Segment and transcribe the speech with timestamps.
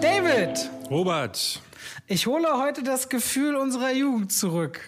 [0.00, 1.60] David, Robert,
[2.06, 4.80] ich hole heute das Gefühl unserer Jugend zurück.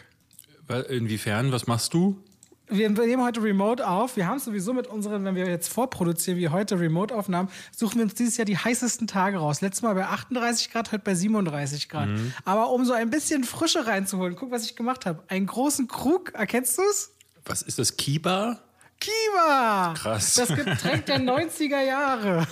[0.88, 2.22] inwiefern, was machst du?
[2.70, 4.16] Wir nehmen heute Remote auf.
[4.16, 8.14] Wir haben sowieso mit unseren, wenn wir jetzt vorproduzieren, wie heute Remote-Aufnahmen, suchen wir uns
[8.14, 9.62] dieses Jahr die heißesten Tage raus.
[9.62, 12.08] Letztes Mal bei 38 Grad, heute bei 37 Grad.
[12.44, 15.22] Aber um so ein bisschen Frische reinzuholen, guck, was ich gemacht habe.
[15.28, 17.12] Einen großen Krug, erkennst du es?
[17.46, 18.58] Was ist das, Kiba?
[19.00, 19.94] Kiva!
[19.96, 20.34] Krass.
[20.34, 22.46] Das Getränk der 90er Jahre.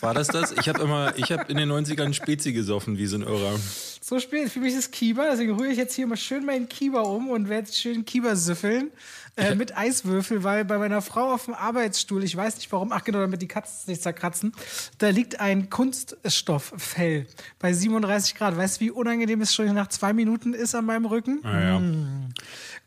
[0.00, 0.52] War das das?
[0.52, 3.58] Ich habe immer, ich habe in den 90ern Spezi gesoffen, wie so ein Irrer.
[4.00, 6.68] So spät, für mich ist es Kiba, deswegen rühre ich jetzt hier mal schön meinen
[6.68, 8.90] Kiba um und werde jetzt schön Kiba süffeln.
[9.38, 13.04] Äh, mit Eiswürfel, weil bei meiner Frau auf dem Arbeitsstuhl, ich weiß nicht warum, ach
[13.04, 14.52] genau, damit die Katzen es nicht zerkratzen,
[14.98, 17.26] da liegt ein Kunststofffell
[17.60, 18.56] bei 37 Grad.
[18.56, 21.40] Weißt du, wie unangenehm es schon nach zwei Minuten ist an meinem Rücken?
[21.44, 21.82] Ah, ja.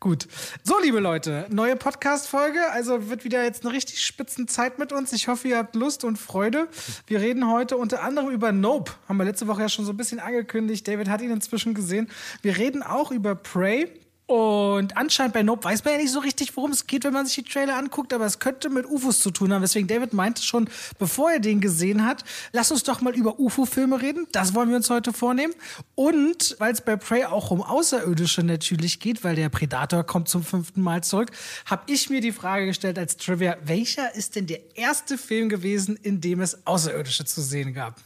[0.02, 0.28] Gut.
[0.64, 2.72] So, liebe Leute, neue Podcast-Folge.
[2.72, 5.14] Also wird wieder jetzt eine richtig spitzen Zeit mit uns.
[5.14, 6.68] Ich hoffe, ihr habt Lust und Freude.
[7.08, 8.92] Wir reden heute unter anderem über Nope.
[9.08, 10.88] Haben wir letzte Woche ja schon so ein bisschen angekündigt.
[10.88, 12.09] David hat ihn inzwischen gesehen.
[12.42, 13.88] Wir reden auch über Prey.
[14.32, 17.26] Und anscheinend bei Nope weiß man ja nicht so richtig, worum es geht, wenn man
[17.26, 19.62] sich die Trailer anguckt, aber es könnte mit UFOs zu tun haben.
[19.62, 24.02] Deswegen David meinte schon, bevor er den gesehen hat, lass uns doch mal über UFO-Filme
[24.02, 24.28] reden.
[24.32, 25.54] Das wollen wir uns heute vornehmen.
[25.96, 30.46] Und weil es bei Prey auch um Außerirdische natürlich geht, weil der Predator kommt zum
[30.46, 31.32] fünften Mal zurück,
[31.66, 36.00] habe ich mir die Frage gestellt als Trivia, welcher ist denn der erste Film gewesen,
[36.02, 38.00] in dem es Außerirdische zu sehen gab?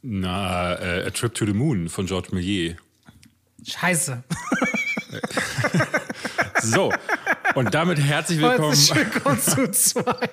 [0.00, 2.76] Na, äh, A Trip to the Moon von George Méliès.
[3.68, 4.22] Scheiße.
[6.60, 6.92] So,
[7.54, 8.74] und damit herzlich willkommen.
[8.74, 10.28] Herzlich willkommen zu zwei.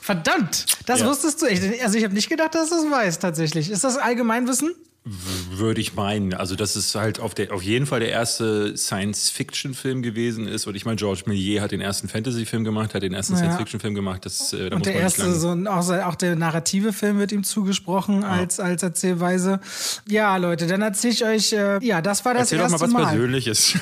[0.00, 1.06] Verdammt, das Ja.
[1.08, 1.62] wusstest du echt.
[1.82, 3.68] Also ich habe nicht gedacht, dass du es weißt tatsächlich.
[3.70, 4.74] Ist das Allgemeinwissen?
[5.08, 6.34] Würde ich meinen.
[6.34, 10.66] Also, dass es halt auf, der, auf jeden Fall der erste Science-Fiction-Film gewesen ist.
[10.66, 13.38] Und ich meine, George Méliès hat den ersten Fantasy-Film gemacht, hat den ersten Ja.
[13.38, 14.24] Science-Fiction-Film gemacht.
[14.26, 17.30] Das, äh, da Und muss der man erste, so auch, auch der narrative Film wird
[17.30, 19.60] ihm zugesprochen als, als Erzählweise.
[20.08, 22.86] Ja, Leute, dann erzähle ich euch, äh, ja, das war das Erzähl doch erste mal
[22.86, 23.12] was Mal.
[23.12, 23.78] Persönliches.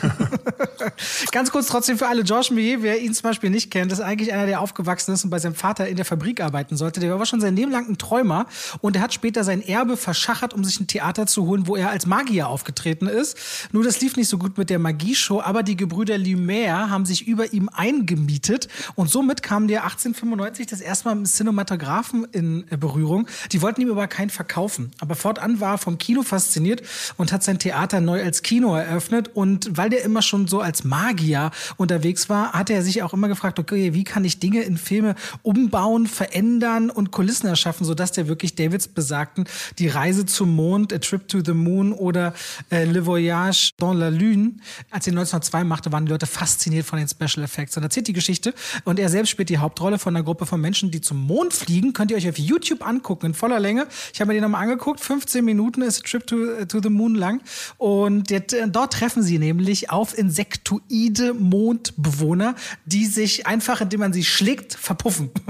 [1.33, 4.31] Ganz kurz trotzdem für alle, George Méliès, wer ihn zum Beispiel nicht kennt, ist eigentlich
[4.31, 7.01] einer, der aufgewachsen ist und bei seinem Vater in der Fabrik arbeiten sollte.
[7.01, 8.47] Der war aber schon sein Leben lang ein Träumer
[8.83, 11.91] und er hat später sein Erbe verschachert, um sich ein Theater zu holen, wo er
[11.91, 13.39] als Magier aufgetreten ist.
[13.73, 17.27] Nur das lief nicht so gut mit der Magieshow, aber die Gebrüder Lumière haben sich
[17.27, 23.27] über ihm eingemietet und somit kam der 1895 das erste Mal mit Cinematographen in Berührung.
[23.53, 24.91] Die wollten ihm aber keinen verkaufen.
[25.01, 26.83] Aber fortan war er vom Kino fasziniert
[27.17, 29.31] und hat sein Theater neu als Kino eröffnet.
[29.35, 33.29] Und weil der immer schon so als Magier unterwegs war, hat er sich auch immer
[33.29, 38.29] gefragt, okay, wie kann ich Dinge in Filme umbauen, verändern und Kulissen erschaffen, sodass der
[38.29, 39.45] wirklich Davids besagten
[39.79, 42.35] Die Reise zum Mond, Trip to the Moon oder
[42.71, 44.55] äh, Le Voyage dans la Lune,
[44.91, 47.77] als er 1902 machte, waren die Leute fasziniert von den Special Effects.
[47.77, 48.55] Und erzählt die Geschichte.
[48.85, 51.93] Und er selbst spielt die Hauptrolle von einer Gruppe von Menschen, die zum Mond fliegen.
[51.93, 53.87] Könnt ihr euch auf YouTube angucken, in voller Länge.
[54.13, 55.01] Ich habe mir den nochmal angeguckt.
[55.01, 57.41] 15 Minuten ist Trip to, to the Moon lang.
[57.79, 62.55] Und der, dort treffen sie nämlich auf insektoide Mondbewohner,
[62.85, 65.31] die sich einfach, indem man sie schlägt, verpuffen.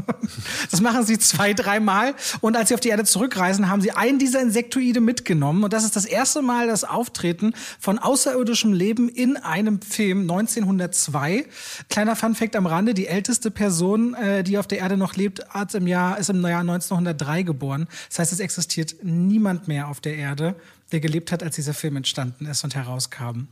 [0.70, 2.14] Das machen sie zwei, dreimal.
[2.40, 5.43] Und als sie auf die Erde zurückreisen, haben sie einen dieser Insektoide mitgenommen.
[5.50, 11.46] Und das ist das erste Mal das Auftreten von außerirdischem Leben in einem Film 1902.
[11.88, 15.74] Kleiner Funfact am Rande: Die älteste Person, äh, die auf der Erde noch lebt, hat
[15.74, 17.88] im Jahr, ist im Jahr 1903 geboren.
[18.08, 20.54] Das heißt, es existiert niemand mehr auf der Erde,
[20.92, 23.48] der gelebt hat, als dieser Film entstanden ist und herauskam.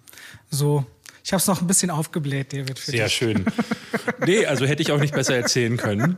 [0.50, 0.86] So.
[1.24, 2.78] Ich habe es noch ein bisschen aufgebläht, David.
[2.78, 3.14] Für Sehr dich.
[3.14, 3.44] schön.
[4.24, 6.16] Nee, also hätte ich auch nicht besser erzählen können.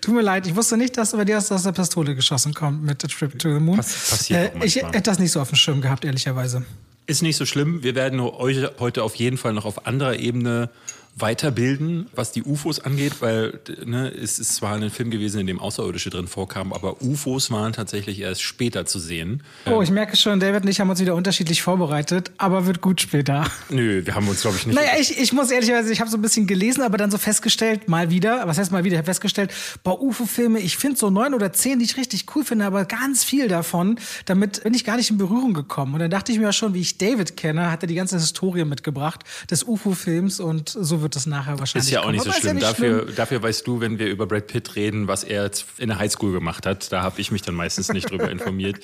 [0.00, 3.02] Tut mir leid, ich wusste nicht, dass bei dir aus der Pistole geschossen kommt mit
[3.02, 3.76] The Trip to the Moon.
[3.76, 6.64] Pass- passiert auch ich hätte das nicht so auf dem Schirm gehabt, ehrlicherweise.
[7.06, 7.82] Ist nicht so schlimm.
[7.82, 10.70] Wir werden euch heute auf jeden Fall noch auf anderer Ebene
[11.14, 15.60] weiterbilden, was die UFOs angeht, weil ne, es ist zwar ein Film gewesen, in dem
[15.60, 19.42] Außerirdische drin vorkamen, aber UFOs waren tatsächlich erst später zu sehen.
[19.66, 23.00] Oh, ich merke schon, David und ich haben uns wieder unterschiedlich vorbereitet, aber wird gut
[23.00, 23.44] später.
[23.68, 24.74] Nö, wir haben uns, glaube ich, nicht.
[24.74, 27.88] Naja, ich, ich muss ehrlicherweise, ich habe so ein bisschen gelesen, aber dann so festgestellt,
[27.88, 29.52] mal wieder, was heißt mal wieder, ich habe festgestellt,
[29.84, 33.22] bei UFO-Filme, ich finde so neun oder zehn, die ich richtig cool finde, aber ganz
[33.22, 35.92] viel davon, damit bin ich gar nicht in Berührung gekommen.
[35.94, 38.16] Und dann dachte ich mir ja schon, wie ich David kenne, hat er die ganze
[38.16, 42.14] Historie mitgebracht des UFO-Films und so wird das nachher wahrscheinlich Ist ja auch kommen.
[42.14, 42.46] nicht so schlimm.
[42.46, 43.14] ja nicht dafür, schlimm.
[43.16, 46.66] dafür weißt du, wenn wir über Brad Pitt reden, was er in der Highschool gemacht
[46.66, 46.92] hat.
[46.92, 48.80] Da habe ich mich dann meistens nicht drüber informiert.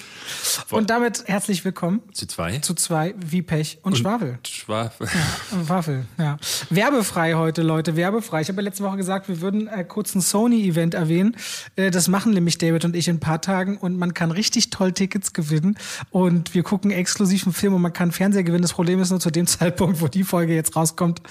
[0.71, 2.59] Und damit herzlich willkommen Zu zwei?
[2.59, 4.39] zu zwei wie Pech und, Schwafel.
[4.47, 5.09] Schwafel.
[5.53, 6.39] Waffel, ja.
[6.71, 8.41] Werbefrei heute, Leute, werbefrei.
[8.43, 11.37] Ich habe ja letzte Woche gesagt, wir würden äh, kurz ein Sony-Event erwähnen.
[11.77, 14.71] Äh, das machen nämlich David und ich in ein paar Tagen und man kann richtig
[14.71, 15.77] toll Tickets gewinnen.
[16.11, 18.63] Und wir gucken exklusiv einen Film und man kann Fernseher gewinnen.
[18.63, 21.23] Das Problem ist nur zu dem Zeitpunkt, wo die Folge jetzt rauskommt,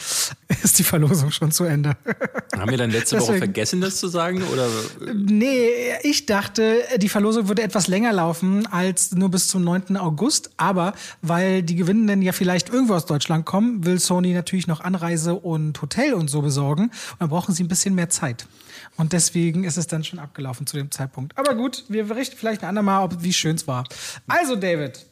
[0.64, 1.96] ist die Verlosung schon zu Ende.
[2.58, 4.42] Haben wir dann letzte Woche Deswegen- vergessen, das zu sagen?
[4.52, 4.68] Oder?
[5.14, 5.70] Nee,
[6.04, 9.98] ich dachte, die Verlosung würde etwas länger laufen als nur bis zum 9.
[9.98, 10.52] August.
[10.58, 15.36] Aber weil die Gewinnenden ja vielleicht irgendwo aus Deutschland kommen, will Sony natürlich noch Anreise
[15.36, 16.84] und Hotel und so besorgen.
[16.86, 18.48] Und dann brauchen sie ein bisschen mehr Zeit.
[18.96, 21.38] Und deswegen ist es dann schon abgelaufen zu dem Zeitpunkt.
[21.38, 23.84] Aber gut, wir berichten vielleicht ein andermal, ob, wie schön es war.
[24.28, 25.06] Also, David.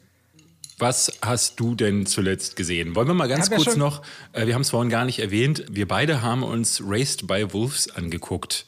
[0.78, 2.94] Was hast du denn zuletzt gesehen?
[2.94, 4.02] Wollen wir mal ganz ja kurz schon- noch,
[4.32, 7.88] äh, wir haben es vorhin gar nicht erwähnt, wir beide haben uns Raced by Wolves
[7.90, 8.66] angeguckt.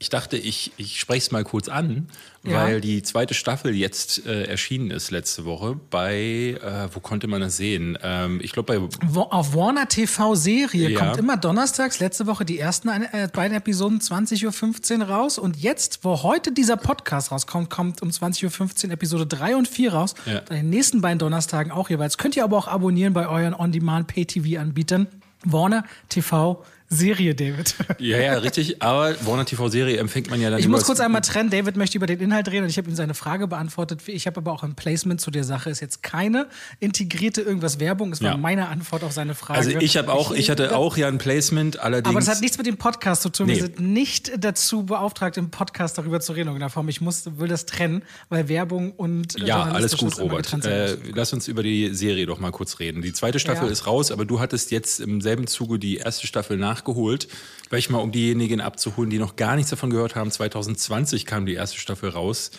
[0.00, 2.08] Ich dachte, ich, ich spreche es mal kurz an,
[2.46, 2.62] Ja.
[2.64, 7.40] weil die zweite Staffel jetzt äh, erschienen ist letzte Woche bei, äh, wo konnte man
[7.40, 7.96] das sehen?
[8.02, 10.98] Ähm, ich glaube bei Wo- Auf Warner TV Serie Ja.
[11.00, 15.38] kommt immer donnerstags, letzte Woche die ersten äh, beiden Episoden 20.15 Uhr raus.
[15.38, 19.94] Und jetzt, wo heute dieser Podcast rauskommt, kommt um 20.15 Uhr Episode 3 und 4
[19.94, 20.14] raus.
[20.26, 20.40] Ja.
[20.40, 22.18] An den nächsten beiden Donnerstagen auch jeweils.
[22.18, 25.06] Könnt ihr aber auch abonnieren bei euren On-Demand-Pay-TV-Anbietern.
[25.46, 27.74] Warner TV Serie, David.
[27.98, 28.82] Ja, ja, richtig.
[28.82, 31.50] Aber Warner TV-Serie empfängt man ja dann Ich muss kurz einmal trennen.
[31.50, 34.02] David möchte über den Inhalt reden und ich habe ihm seine Frage beantwortet.
[34.06, 35.70] Ich habe aber auch ein Placement zu der Sache.
[35.70, 36.46] Ist jetzt keine
[36.80, 38.12] integrierte irgendwas Werbung.
[38.12, 38.36] Es war Ja.
[38.36, 39.58] meine Antwort auf seine Frage.
[39.58, 42.10] Also ich habe auch, ich hatte auch ja ein Placement, allerdings.
[42.10, 43.46] Aber das hat nichts mit dem Podcast zu tun.
[43.46, 43.54] Nee.
[43.56, 46.44] Wir sind nicht dazu beauftragt, im Podcast darüber zu reden.
[46.44, 46.88] in irgendeiner Form.
[46.88, 50.52] Ich muss, will das trennen, weil Werbung und Ja, alles gut, Robert.
[50.64, 53.00] Äh, lass uns über die Serie doch mal kurz reden.
[53.02, 53.72] Die zweite Staffel Ja.
[53.72, 57.28] ist raus, aber du hattest jetzt im selben Zuge die erste Staffel nachgeholt.
[57.68, 60.30] Vielleicht mal, um diejenigen abzuholen, die noch gar nichts davon gehört haben.
[60.30, 62.50] 2020 kam die erste Staffel raus.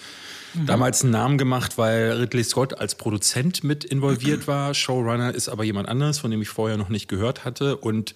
[0.53, 0.65] Mhm.
[0.65, 4.73] Damals einen Namen gemacht, weil Ridley Scott als Produzent mit involviert war.
[4.73, 7.77] Showrunner ist aber jemand anderes, von dem ich vorher noch nicht gehört hatte.
[7.77, 8.15] Und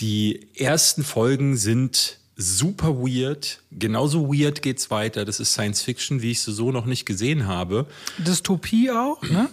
[0.00, 3.60] die ersten Folgen sind super weird.
[3.70, 5.24] Genauso weird geht's weiter.
[5.24, 7.86] Das ist Science Fiction, wie ich sie so noch nicht gesehen habe.
[8.18, 9.48] Dystopie auch, ne?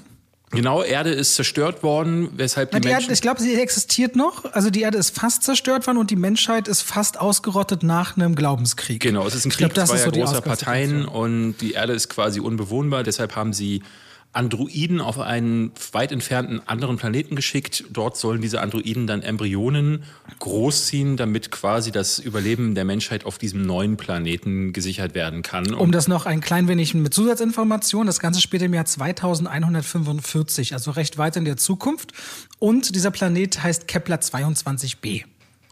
[0.51, 3.03] Genau, Erde ist zerstört worden, weshalb die, Na, die Menschen...
[3.03, 4.45] Erde, ich glaube, sie existiert noch.
[4.53, 8.35] Also die Erde ist fast zerstört worden und die Menschheit ist fast ausgerottet nach einem
[8.35, 9.01] Glaubenskrieg.
[9.01, 12.39] Genau, es ist ein Krieg glaub, zweier so großer Parteien und die Erde ist quasi
[12.39, 13.03] unbewohnbar.
[13.03, 13.83] Deshalb haben sie
[14.31, 17.85] Androiden auf einen weit entfernten anderen Planeten geschickt.
[17.91, 20.03] Dort sollen diese Androiden dann Embryonen
[20.37, 25.73] großziehen, damit quasi das Überleben der Menschheit auf diesem neuen Planeten gesichert werden kann.
[25.73, 28.05] Um das noch ein klein wenig mit Zusatzinformation.
[28.05, 32.13] Das Ganze spielt im Jahr 2145, also recht weit in der Zukunft.
[32.59, 35.23] Und dieser Planet heißt Kepler 22b.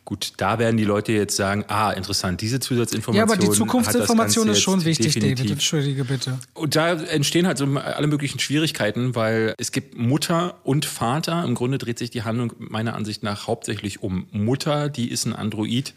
[0.08, 3.28] Gut, da werden die Leute jetzt sagen, ah, interessant, diese Zusatzinformation.
[3.28, 5.24] Ja, aber die Zukunftsinformation ist schon wichtig, David.
[5.24, 6.40] definitiv Entschuldige bitte.
[6.54, 11.44] Und da entstehen halt so alle möglichen Schwierigkeiten, weil es gibt Mutter und Vater.
[11.44, 14.88] Im Grunde dreht sich die Handlung meiner Ansicht nach hauptsächlich um Mutter.
[14.88, 15.94] Die ist ein Android,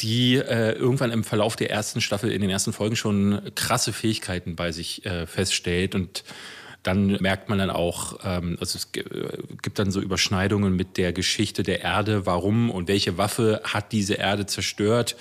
[0.00, 4.56] die äh, irgendwann im Verlauf der ersten Staffel, in den ersten Folgen schon krasse Fähigkeiten
[4.56, 6.24] bei sich äh, feststellt und
[6.86, 11.12] dann merkt man dann auch, ähm, also es äh, gibt dann so Überschneidungen mit der
[11.12, 15.16] Geschichte der Erde, warum und welche Waffe hat diese Erde zerstört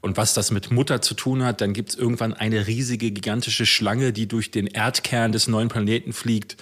[0.00, 1.60] und was das mit Mutter zu tun hat.
[1.60, 6.12] Dann gibt es irgendwann eine riesige, gigantische Schlange, die durch den Erdkern des neuen Planeten
[6.12, 6.56] fliegt.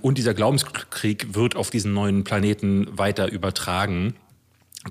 [0.00, 4.14] Und dieser Glaubenskrieg wird auf diesen neuen Planeten weiter übertragen.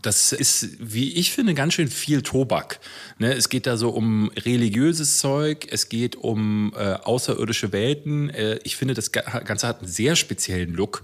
[0.01, 2.79] Das ist, wie ich finde, ganz schön viel Tobak.
[3.17, 8.29] Ne, es geht da so um religiöses Zeug, es geht um äh, außerirdische Welten.
[8.29, 11.03] Äh, ich finde, das Ga- Ganze hat einen sehr speziellen Look.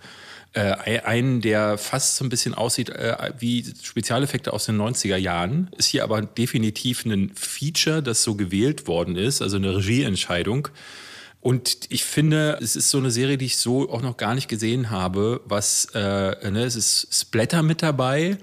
[0.54, 5.69] Äh, einen, der fast so ein bisschen aussieht äh, wie Spezialeffekte aus den 90er Jahren.
[5.78, 10.69] Ist hier aber definitiv ein Feature, das so gewählt worden ist, also eine Regieentscheidung.
[11.42, 14.47] Und ich finde, es ist so eine Serie, die ich so auch noch gar nicht
[14.47, 15.42] gesehen habe.
[15.45, 18.38] Was, äh, ne, es ist Splatter mit dabei.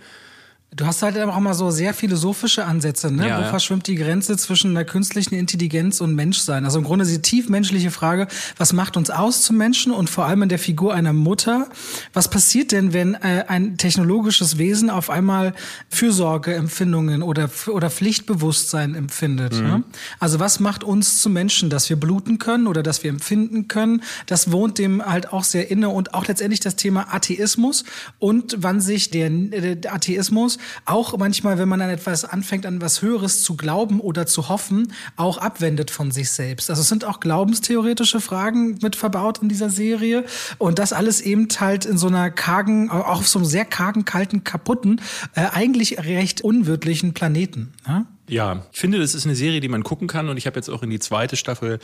[0.76, 3.28] Du hast halt auch mal so sehr philosophische Ansätze, ne?
[3.28, 3.49] Ja, Wo ja.
[3.49, 6.64] verschwimmt die Grenze zwischen einer künstlichen Intelligenz und Menschsein?
[6.64, 8.26] Also im Grunde die tiefmenschliche Frage,
[8.57, 11.69] was macht uns aus zum Menschen und vor allem in der Figur einer Mutter?
[12.12, 15.54] Was passiert denn, wenn äh, ein technologisches Wesen auf einmal
[15.90, 19.54] Fürsorgeempfindungen oder, oder Pflichtbewusstsein empfindet?
[19.54, 19.62] Mhm.
[19.62, 19.85] Ne?
[20.19, 24.02] Also was macht uns zu Menschen, dass wir bluten können oder dass wir empfinden können?
[24.26, 27.85] Das wohnt dem halt auch sehr inne und auch letztendlich das Thema Atheismus
[28.19, 33.02] und wann sich der, der Atheismus auch manchmal, wenn man an etwas anfängt, an was
[33.02, 36.71] Höheres zu glauben oder zu hoffen, auch abwendet von sich selbst.
[36.71, 40.25] Also es sind auch glaubenstheoretische Fragen mit verbaut in dieser Serie
[40.59, 44.04] und das alles eben halt in so einer kargen, auch auf so einem sehr kargen,
[44.04, 45.00] kalten, kaputten,
[45.35, 47.73] äh, eigentlich recht unwirtlichen Planeten.
[47.87, 48.06] Ja?
[48.28, 50.68] ja, ich finde, das ist eine Serie, die man gucken kann und ich habe jetzt
[50.68, 51.78] auch in die zweite Staffel,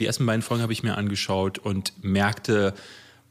[0.00, 2.74] die ersten beiden Folgen habe ich mir angeschaut und merkte,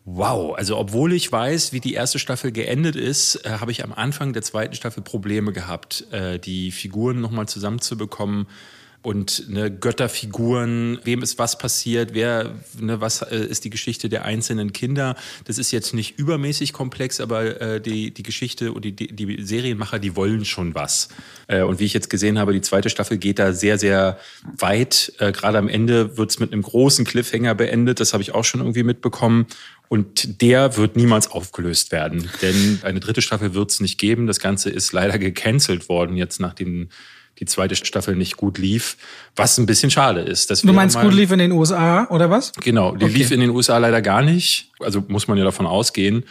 [0.10, 3.92] Wow, also obwohl ich weiß, wie die erste Staffel geendet ist, äh, habe ich am
[3.92, 8.48] Anfang der zweiten Staffel Probleme gehabt, äh, die Figuren nochmal zusammenzubekommen
[9.08, 14.26] und ne, Götterfiguren, wem ist was passiert, wer, ne, was äh, ist die Geschichte der
[14.26, 15.16] einzelnen Kinder.
[15.46, 20.00] Das ist jetzt nicht übermäßig komplex, aber äh, die, die Geschichte und die, die, Serienmacher,
[20.00, 21.10] die wollen schon was.
[21.48, 24.20] Äh, und wie ich jetzt gesehen habe, die zweite Staffel geht da sehr, sehr
[24.58, 25.14] weit.
[25.20, 28.44] Äh, Gerade am Ende wird es mit einem großen Cliffhanger beendet, das habe ich auch
[28.44, 29.48] schon irgendwie mitbekommen.
[29.90, 34.28] Und der wird niemals aufgelöst werden, denn eine dritte Staffel wird es nicht geben.
[34.28, 36.90] Das Ganze ist leider gecancelt worden jetzt nach den
[37.40, 38.98] die zweite Staffel nicht gut lief,
[39.36, 40.50] was ein bisschen schade ist.
[40.50, 42.52] du meinst, gut lief in den USA oder was?
[42.54, 43.14] Genau, die okay.
[43.14, 44.72] lief in den USA leider gar nicht.
[44.80, 46.24] Also muss man ja davon ausgehen.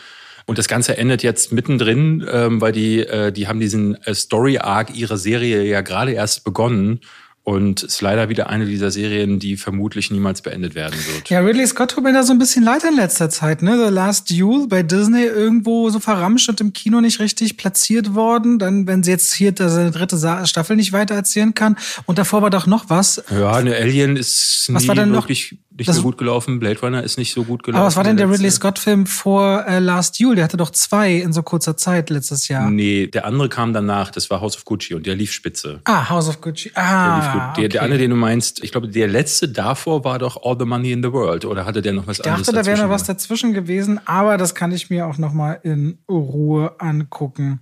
[0.47, 4.97] Und das Ganze endet jetzt mittendrin, ähm, weil die, äh, die haben diesen äh, Story-Arc
[4.97, 7.01] ihrer Serie ja gerade erst begonnen.
[7.49, 11.31] Und ist leider wieder eine dieser Serien, die vermutlich niemals beendet werden wird.
[11.31, 13.81] Ja, Ridley Scott tut mir da so ein bisschen leid in letzter Zeit, ne?
[13.87, 18.59] The Last Duel bei Disney irgendwo so verramscht und im Kino nicht richtig platziert worden.
[18.59, 21.77] Dann, wenn sie jetzt hier seine dritte Staffel nicht weiter erzählen kann.
[22.07, 23.23] Und davor war doch noch was.
[23.31, 25.59] Ja, eine Alien ist was nie war denn wirklich noch?
[25.77, 26.59] Nicht das, so gut gelaufen.
[26.59, 27.79] Blade Runner ist nicht so gut gelaufen.
[27.79, 30.37] Aber was war denn der, der Ridley Scott-Film vor äh, Last Duel?
[30.37, 32.71] Der hatte doch zwei in so kurzer Zeit letztes Jahr.
[32.71, 34.11] Nee, der andere kam danach.
[34.11, 35.81] Das war House of Gucci und der lief spitze.
[35.85, 36.71] Ah, House of Gucci.
[36.75, 37.69] Ah, der, der, okay.
[37.69, 40.93] der andere, den du meinst, ich glaube, der letzte davor war doch All the Money
[40.93, 41.45] in the World.
[41.45, 42.49] Oder hatte der noch was ich anderes?
[42.49, 45.33] Ich dachte, da wäre noch was dazwischen gewesen, aber das kann ich mir auch noch
[45.33, 47.61] mal in Ruhe angucken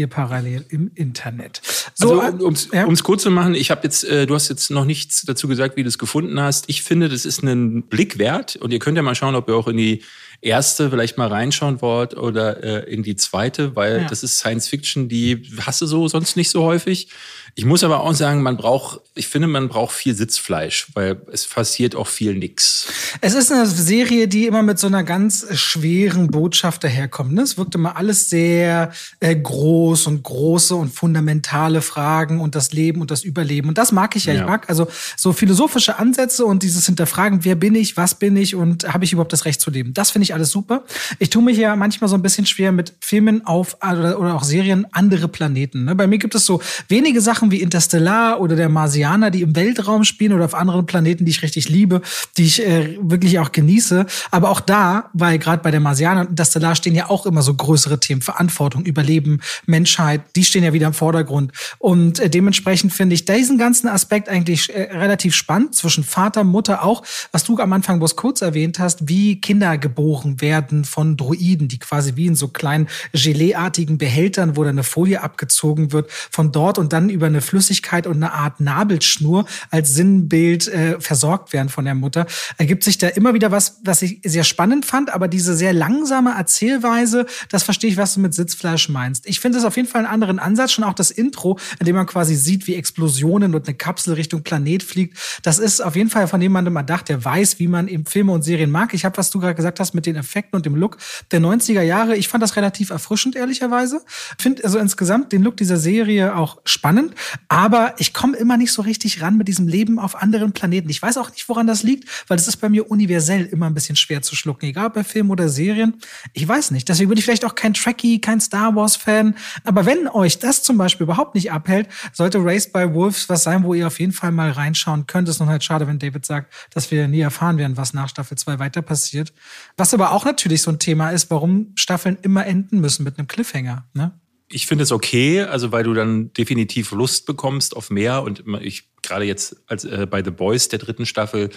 [0.00, 1.60] hier parallel im Internet.
[1.94, 2.86] So, also, um es ja.
[3.02, 5.82] kurz zu machen, ich habe jetzt, äh, du hast jetzt noch nichts dazu gesagt, wie
[5.82, 6.68] du es gefunden hast.
[6.68, 9.54] Ich finde, das ist einen Blick wert und ihr könnt ja mal schauen, ob ihr
[9.54, 10.02] auch in die
[10.40, 14.08] erste vielleicht mal reinschauen wollt oder äh, in die zweite, weil ja.
[14.08, 17.08] das ist Science Fiction, die hast du so sonst nicht so häufig.
[17.54, 21.46] Ich muss aber auch sagen, man braucht, ich finde, man braucht viel Sitzfleisch, weil es
[21.46, 22.86] passiert auch viel nix.
[23.20, 27.32] Es ist eine Serie, die immer mit so einer ganz schweren Botschaft daherkommt.
[27.32, 27.42] Ne?
[27.42, 33.00] Es wirkt immer alles sehr äh, groß und große und fundamentale Fragen und das Leben
[33.00, 33.68] und das Überleben.
[33.68, 34.34] Und das mag ich ja.
[34.34, 34.40] ja.
[34.40, 38.54] Ich mag also so philosophische Ansätze und dieses Hinterfragen, wer bin ich, was bin ich
[38.54, 39.94] und habe ich überhaupt das Recht zu leben.
[39.94, 40.84] Das finde ich alles super.
[41.18, 44.44] Ich tue mich ja manchmal so ein bisschen schwer mit Filmen auf oder, oder auch
[44.44, 45.84] Serien andere Planeten.
[45.84, 45.94] Ne?
[45.94, 49.56] Bei mir gibt es so wenige Sachen, Sachen wie Interstellar oder der Marsianer, die im
[49.56, 52.02] Weltraum spielen oder auf anderen Planeten, die ich richtig liebe,
[52.36, 54.04] die ich äh, wirklich auch genieße.
[54.30, 57.54] Aber auch da, weil gerade bei der Marsianer und Interstellar stehen ja auch immer so
[57.54, 61.52] größere Themen, Verantwortung, Überleben, Menschheit, die stehen ja wieder im Vordergrund.
[61.78, 66.84] Und äh, dementsprechend finde ich diesen ganzen Aspekt eigentlich äh, relativ spannend zwischen Vater, Mutter
[66.84, 71.68] auch, was du am Anfang bloß kurz erwähnt hast, wie Kinder geboren werden von Droiden,
[71.68, 76.52] die quasi wie in so kleinen Geleeartigen Behältern, wo dann eine Folie abgezogen wird, von
[76.52, 81.68] dort und dann über eine Flüssigkeit und eine Art Nabelschnur als Sinnbild äh, versorgt werden
[81.68, 85.28] von der Mutter, ergibt sich da immer wieder was, was ich sehr spannend fand, aber
[85.28, 89.26] diese sehr langsame Erzählweise, das verstehe ich, was du mit Sitzfleisch meinst.
[89.26, 91.96] Ich finde es auf jeden Fall einen anderen Ansatz, schon auch das Intro, in dem
[91.96, 95.18] man quasi sieht, wie Explosionen und eine Kapsel Richtung Planet fliegt.
[95.42, 98.30] Das ist auf jeden Fall von jemandem man dachte, der weiß, wie man eben Filme
[98.30, 98.94] und Serien mag.
[98.94, 100.96] Ich habe, was du gerade gesagt hast, mit den Effekten und dem Look
[101.32, 104.00] der 90er Jahre, ich fand das relativ erfrischend, ehrlicherweise.
[104.38, 107.14] Finde also insgesamt den Look dieser Serie auch spannend.
[107.48, 110.88] Aber ich komme immer nicht so richtig ran mit diesem Leben auf anderen Planeten.
[110.88, 113.74] Ich weiß auch nicht, woran das liegt, weil das ist bei mir universell immer ein
[113.74, 115.94] bisschen schwer zu schlucken, egal bei Filmen oder Serien.
[116.32, 116.88] Ich weiß nicht.
[116.88, 119.34] Deswegen bin ich vielleicht auch kein Trekkie, kein Star Wars-Fan.
[119.64, 123.64] Aber wenn euch das zum Beispiel überhaupt nicht abhält, sollte Raised by Wolves was sein,
[123.64, 125.28] wo ihr auf jeden Fall mal reinschauen könnt.
[125.28, 128.08] Es ist noch halt schade, wenn David sagt, dass wir nie erfahren werden, was nach
[128.08, 129.32] Staffel 2 weiter passiert.
[129.76, 133.28] Was aber auch natürlich so ein Thema ist, warum Staffeln immer enden müssen mit einem
[133.28, 133.86] Cliffhanger.
[133.94, 134.12] Ne?
[134.52, 138.88] Ich finde es okay, also weil du dann definitiv Lust bekommst auf mehr und ich
[139.02, 141.50] gerade jetzt als äh, bei The Boys der dritten Staffel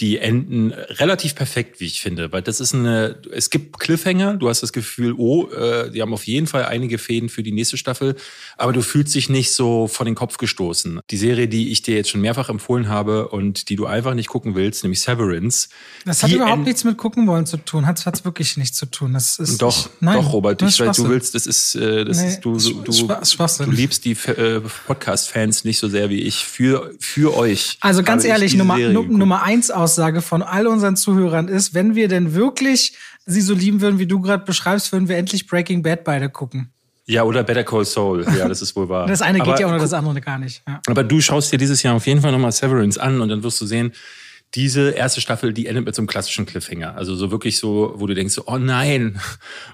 [0.00, 4.48] die enden relativ perfekt, wie ich finde, weil das ist eine, es gibt Cliffhanger, du
[4.48, 7.76] hast das Gefühl, oh, äh, die haben auf jeden Fall einige Fäden für die nächste
[7.76, 8.14] Staffel,
[8.56, 11.00] aber du fühlst dich nicht so vor den Kopf gestoßen.
[11.10, 14.28] Die Serie, die ich dir jetzt schon mehrfach empfohlen habe und die du einfach nicht
[14.28, 15.68] gucken willst, nämlich Severance.
[16.04, 19.14] Das hat überhaupt nichts mit gucken wollen zu tun, hat es wirklich nichts zu tun.
[19.14, 22.18] Das ist doch, ich, nein, doch, Robert, ich weiß, du willst, das ist, äh, das
[22.18, 26.44] nee, ist du, du, du, du liebst die äh, Podcast-Fans nicht so sehr wie ich
[26.44, 27.78] für, für euch.
[27.80, 32.08] Also ganz ehrlich, Nummer, Nummer eins aus Aussage von all unseren Zuhörern ist, wenn wir
[32.08, 32.92] denn wirklich
[33.24, 36.70] sie so lieben würden, wie du gerade beschreibst, würden wir endlich Breaking Bad beide gucken.
[37.06, 38.26] Ja, oder Better Call Saul.
[38.36, 39.06] Ja, das ist wohl wahr.
[39.08, 40.62] Das eine geht aber, ja ohne das andere gar nicht.
[40.68, 40.82] Ja.
[40.86, 43.58] Aber du schaust dir dieses Jahr auf jeden Fall nochmal Severance an und dann wirst
[43.62, 43.94] du sehen,
[44.54, 46.94] diese erste Staffel, die endet mit so einem klassischen Cliffhanger.
[46.96, 49.18] Also so wirklich so, wo du denkst, oh nein.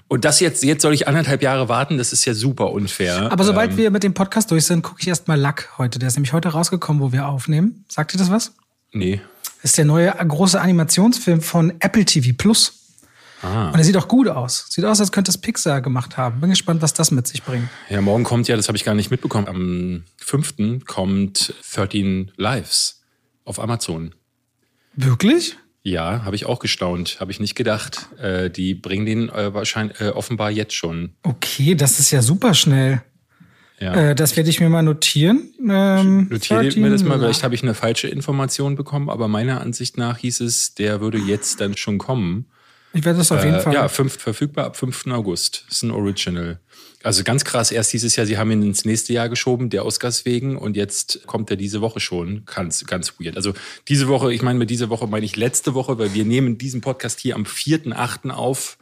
[0.07, 3.29] Und das jetzt, jetzt soll ich anderthalb Jahre warten, das ist ja super unfair.
[3.33, 5.99] Aber sobald ähm, wir mit dem Podcast durch sind, gucke ich erstmal Lack heute.
[5.99, 7.83] Der ist nämlich heute rausgekommen, wo wir aufnehmen.
[7.89, 8.53] Sagt dir das was?
[8.93, 9.19] Nee.
[9.65, 12.93] Das ist der neue große Animationsfilm von Apple TV Plus.
[13.41, 13.69] Ah.
[13.69, 14.67] Und er sieht auch gut aus.
[14.69, 16.39] Sieht aus, als könnte es Pixar gemacht haben.
[16.39, 17.67] Bin gespannt, was das mit sich bringt.
[17.89, 20.85] Ja, morgen kommt ja, das habe ich gar nicht mitbekommen, am 5.
[20.85, 23.01] kommt 13 Lives
[23.43, 24.13] auf Amazon.
[24.93, 25.57] Wirklich?
[25.81, 27.19] Ja, habe ich auch gestaunt.
[27.19, 28.09] Habe ich nicht gedacht.
[28.19, 31.15] Äh, die bringen den äh, wahrscheinlich äh, offenbar jetzt schon.
[31.23, 33.01] Okay, das ist ja super schnell.
[33.79, 34.11] Ja.
[34.11, 35.53] Äh, das werde ich mir mal notieren.
[35.59, 39.97] Ähm, Notiere mir das mal, vielleicht habe ich eine falsche Information bekommen, aber meiner Ansicht
[39.97, 42.45] nach hieß es, der würde jetzt dann schon kommen.
[42.93, 43.73] Ich werde das auf jeden äh, Fall.
[43.73, 45.07] Ja, fünf, verfügbar ab 5.
[45.07, 45.65] August.
[45.67, 46.59] Das ist ein Original.
[47.03, 50.25] Also ganz krass, erst dieses Jahr, sie haben ihn ins nächste Jahr geschoben, der Oscars
[50.25, 52.45] wegen, und jetzt kommt er diese Woche schon.
[52.45, 53.35] Ganz, ganz weird.
[53.35, 53.53] Also
[53.89, 56.79] diese Woche, ich meine mit dieser Woche meine ich letzte Woche, weil wir nehmen diesen
[56.79, 58.31] Podcast hier am 4.8.
[58.31, 58.77] auf.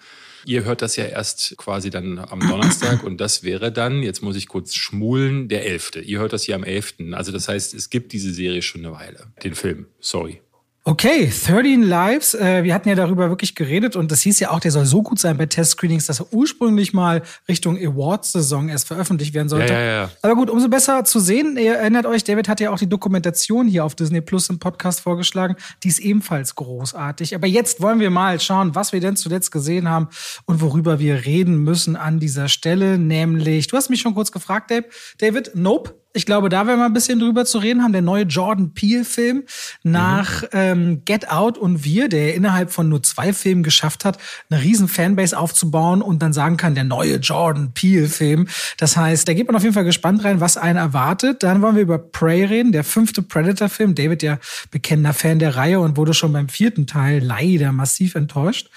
[0.46, 4.36] Ihr hört das ja erst quasi dann am Donnerstag und das wäre dann, jetzt muss
[4.36, 6.04] ich kurz schmulen, der 11.
[6.04, 6.96] Ihr hört das hier am 11.
[7.12, 9.88] Also das heißt, es gibt diese Serie schon eine Weile, den Film.
[10.00, 10.42] Sorry.
[10.86, 12.34] Okay, 13 Lives.
[12.34, 15.02] Äh, wir hatten ja darüber wirklich geredet und das hieß ja auch, der soll so
[15.02, 19.72] gut sein bei Test-Screenings, dass er ursprünglich mal Richtung Awards-Saison erst veröffentlicht werden sollte.
[19.72, 20.10] Ja, ja, ja.
[20.22, 21.56] Aber gut, umso besser zu sehen.
[21.56, 25.00] Ihr erinnert euch, David hat ja auch die Dokumentation hier auf Disney Plus im Podcast
[25.00, 25.56] vorgeschlagen.
[25.84, 27.34] Die ist ebenfalls großartig.
[27.34, 30.10] Aber jetzt wollen wir mal schauen, was wir denn zuletzt gesehen haben
[30.48, 32.98] und worüber wir reden müssen an dieser Stelle.
[32.98, 34.84] Nämlich, du hast mich schon kurz gefragt, Dave.
[35.18, 37.91] David, Nope ich glaube, da werden wir ein bisschen drüber zu reden haben.
[37.91, 39.43] Der neue Jordan Peele-Film
[39.82, 40.48] nach mhm.
[40.51, 44.88] ähm, Get Out und Wir, der innerhalb von nur zwei Filmen geschafft hat, eine riesen
[44.88, 48.48] Fanbase aufzubauen und dann sagen kann, der neue Jordan Peele-Film.
[48.77, 51.41] Das heißt, da geht man auf jeden Fall gespannt rein, was einen erwartet.
[51.41, 53.96] Dann wollen wir über Prey reden, der fünfte Predator-Film.
[53.96, 54.38] David ja
[54.70, 58.70] bekennender Fan der Reihe und wurde schon beim vierten Teil leider massiv enttäuscht.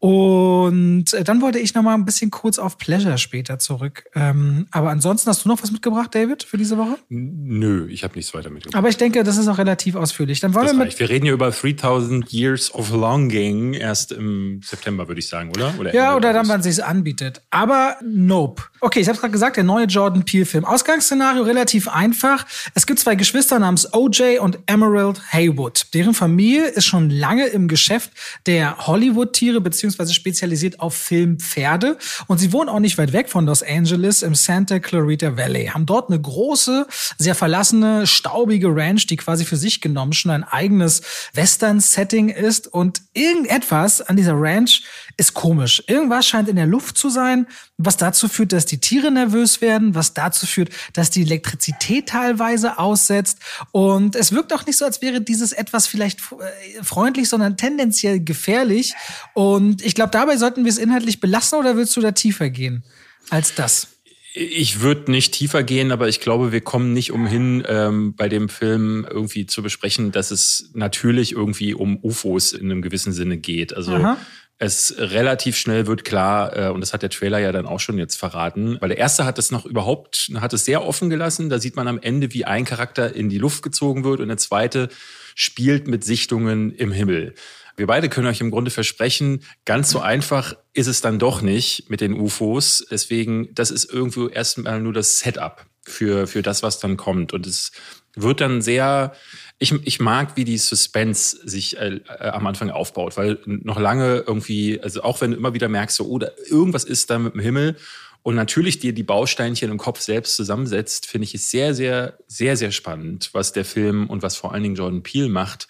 [0.00, 4.04] Und äh, dann wollte ich noch mal ein bisschen kurz auf Pleasure später zurück.
[4.16, 6.98] Ähm, aber ansonsten hast du noch was mitgebracht, David, für diese Woche?
[7.08, 8.76] Nö, ich habe nichts weiter mitgebracht.
[8.76, 10.40] Aber ich denke, das ist auch relativ ausführlich.
[10.40, 14.60] Dann wollen das wir, mit wir reden hier über 3000 Years of Longing erst im
[14.62, 15.74] September, würde ich sagen, oder?
[15.78, 17.42] oder ja, oder dann, wann sich anbietet.
[17.50, 18.62] Aber nope.
[18.80, 20.64] Okay, ich habe gerade gesagt, der neue Jordan Peele-Film.
[20.64, 22.46] Ausgangsszenario relativ einfach.
[22.74, 25.86] Es gibt zwei Geschwister namens OJ und Emerald Haywood.
[25.94, 28.10] Deren Familie ist schon lange im Geschäft
[28.46, 31.98] der Hollywood-Tiere beziehungsweise spezialisiert auf Filmpferde.
[32.26, 35.66] Und sie wohnen auch nicht weit weg von Los Angeles im Santa Clarita Valley.
[35.66, 36.86] Haben dort eine große große,
[37.18, 41.02] sehr verlassene, staubige Ranch, die quasi für sich genommen schon ein eigenes
[41.34, 42.68] Western-Setting ist.
[42.68, 44.82] Und irgendetwas an dieser Ranch
[45.16, 45.82] ist komisch.
[45.86, 49.94] Irgendwas scheint in der Luft zu sein, was dazu führt, dass die Tiere nervös werden,
[49.94, 53.38] was dazu führt, dass die Elektrizität teilweise aussetzt.
[53.72, 58.20] Und es wirkt auch nicht so, als wäre dieses etwas vielleicht äh, freundlich, sondern tendenziell
[58.20, 58.94] gefährlich.
[59.34, 62.84] Und ich glaube, dabei sollten wir es inhaltlich belassen oder willst du da tiefer gehen
[63.30, 63.88] als das?
[64.32, 68.48] Ich würde nicht tiefer gehen, aber ich glaube, wir kommen nicht umhin, ähm, bei dem
[68.48, 73.74] Film irgendwie zu besprechen, dass es natürlich irgendwie um UFOs in einem gewissen Sinne geht.
[73.76, 74.18] Also Aha.
[74.58, 77.98] es relativ schnell wird klar, äh, und das hat der Trailer ja dann auch schon
[77.98, 81.50] jetzt verraten, weil der erste hat es noch überhaupt, hat es sehr offen gelassen.
[81.50, 84.36] Da sieht man am Ende, wie ein Charakter in die Luft gezogen wird und der
[84.36, 84.90] zweite
[85.34, 87.34] spielt mit Sichtungen im Himmel.
[87.80, 91.88] Wir beide können euch im Grunde versprechen, ganz so einfach ist es dann doch nicht
[91.88, 92.84] mit den UFOs.
[92.90, 97.32] Deswegen, das ist irgendwo erstmal nur das Setup für, für das, was dann kommt.
[97.32, 97.72] Und es
[98.14, 99.14] wird dann sehr,
[99.58, 104.24] ich, ich mag, wie die Suspense sich äh, äh, am Anfang aufbaut, weil noch lange
[104.26, 107.40] irgendwie, also auch wenn du immer wieder merkst, so, oh, irgendwas ist da mit dem
[107.40, 107.76] Himmel
[108.20, 112.58] und natürlich dir die Bausteinchen im Kopf selbst zusammensetzt, finde ich es sehr, sehr, sehr,
[112.58, 115.66] sehr spannend, was der Film und was vor allen Dingen Jordan Peele macht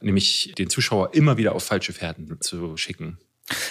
[0.00, 3.18] nämlich den Zuschauer immer wieder auf falsche Pferden zu schicken.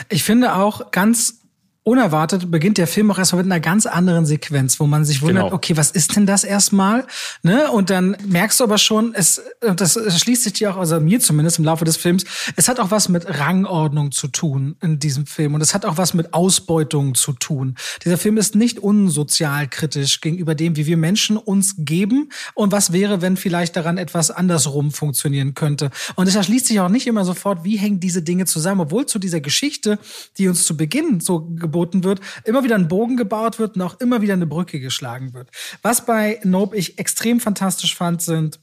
[0.09, 1.38] Ich finde auch ganz
[1.83, 5.45] unerwartet beginnt der Film auch erstmal mit einer ganz anderen Sequenz, wo man sich wundert,
[5.45, 5.55] genau.
[5.55, 7.07] okay, was ist denn das erstmal?
[7.41, 7.71] Ne?
[7.71, 11.57] Und dann merkst du aber schon, es, das schließt sich dir auch, also mir zumindest
[11.57, 15.53] im Laufe des Films, es hat auch was mit Rangordnung zu tun in diesem Film
[15.53, 17.75] und es hat auch was mit Ausbeutung zu tun.
[18.03, 23.21] Dieser Film ist nicht unsozialkritisch gegenüber dem, wie wir Menschen uns geben und was wäre,
[23.21, 25.89] wenn vielleicht daran etwas andersrum funktionieren könnte.
[26.15, 29.17] Und es erschließt sich auch nicht immer sofort, wie hängen diese Dinge zusammen, obwohl zu
[29.17, 29.97] dieser Geschichte,
[30.37, 31.47] die uns zu Beginn so
[31.79, 35.33] geboten wird, immer wieder ein Bogen gebaut wird und auch immer wieder eine Brücke geschlagen
[35.33, 35.49] wird.
[35.81, 38.59] Was bei Nope ich extrem fantastisch fand, sind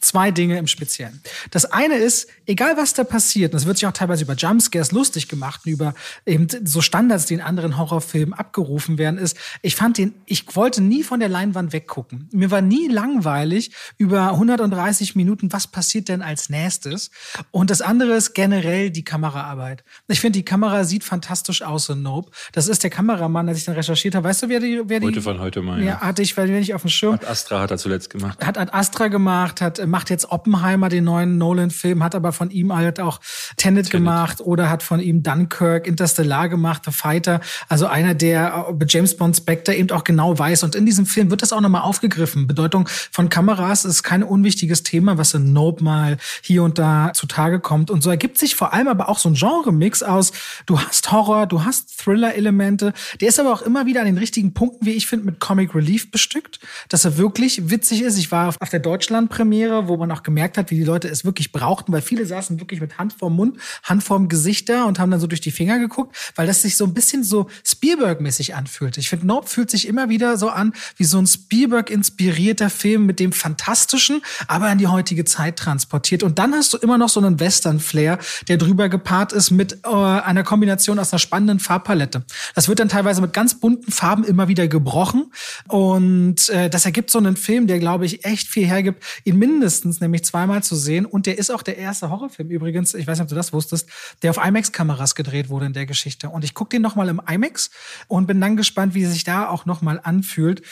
[0.00, 1.20] zwei Dinge im Speziellen.
[1.50, 4.92] Das eine ist, egal was da passiert, und es wird sich auch teilweise über Jumpscares
[4.92, 5.94] lustig gemacht, über
[6.26, 10.82] eben so Standards, die in anderen Horrorfilmen abgerufen werden, ist, ich fand den, ich wollte
[10.82, 12.28] nie von der Leinwand weggucken.
[12.32, 17.10] Mir war nie langweilig über 130 Minuten, was passiert denn als nächstes?
[17.50, 19.84] Und das andere ist generell die Kameraarbeit.
[20.06, 22.30] Ich finde, die Kamera sieht fantastisch aus in Nope.
[22.52, 24.28] Das ist der Kameramann, als ich dann recherchiert habe.
[24.28, 25.06] Weißt du, wer die, wer die?
[25.06, 25.82] Heute von heute mal.
[25.82, 27.14] Ja, hatte ich, weil wir nicht auf dem Schirm.
[27.14, 28.44] Hat Astra hat er zuletzt gemacht.
[28.44, 32.74] Hat Ad Astra gemacht, hat macht jetzt Oppenheimer, den neuen Nolan-Film, hat aber von ihm
[32.74, 33.20] halt auch
[33.56, 37.40] Tenet, Tenet, gemacht oder hat von ihm Dunkirk, Interstellar gemacht, The Fighter.
[37.68, 40.62] Also einer, der bei James Bond Spectre eben auch genau weiß.
[40.64, 42.46] Und in diesem Film wird das auch nochmal aufgegriffen.
[42.46, 47.60] Bedeutung von Kameras ist kein unwichtiges Thema, was in Nope mal hier und da zutage
[47.60, 47.90] kommt.
[47.90, 50.32] Und so ergibt sich vor allem aber auch so ein Genre-Mix aus,
[50.66, 52.92] du hast Horror, du hast Thriller-Elemente.
[53.20, 55.74] Der ist aber auch immer wieder an den richtigen Punkten, wie ich finde, mit Comic
[55.74, 58.18] Relief bestückt, dass er wirklich witzig ist.
[58.18, 61.52] Ich war auf der Deutschland-Premiere, wo man auch gemerkt hat, wie die Leute es wirklich
[61.52, 65.10] brauchten, weil viele saßen wirklich mit Hand vorm Mund, Hand vorm Gesicht da und haben
[65.10, 68.98] dann so durch die Finger geguckt, weil das sich so ein bisschen so Spielberg-mäßig anfühlt.
[68.98, 73.20] Ich finde, Nope fühlt sich immer wieder so an wie so ein Spielberg-inspirierter Film mit
[73.20, 76.22] dem Fantastischen, aber in die heutige Zeit transportiert.
[76.22, 79.88] Und dann hast du immer noch so einen Western-Flair, der drüber gepaart ist mit äh,
[79.88, 82.24] einer Kombination aus einer spannenden Farbpalette.
[82.54, 85.32] Das wird dann teilweise mit ganz bunten Farben immer wieder gebrochen.
[85.68, 89.67] Und äh, das ergibt so einen Film, der, glaube ich, echt viel hergibt, ihn mindestens
[89.84, 91.06] nämlich zweimal zu sehen.
[91.06, 93.88] Und der ist auch der erste Horrorfilm übrigens, ich weiß nicht, ob du das wusstest,
[94.22, 96.30] der auf IMAX-Kameras gedreht wurde in der Geschichte.
[96.30, 97.70] Und ich gucke den nochmal im IMAX
[98.06, 100.62] und bin dann gespannt, wie sich da auch nochmal anfühlt.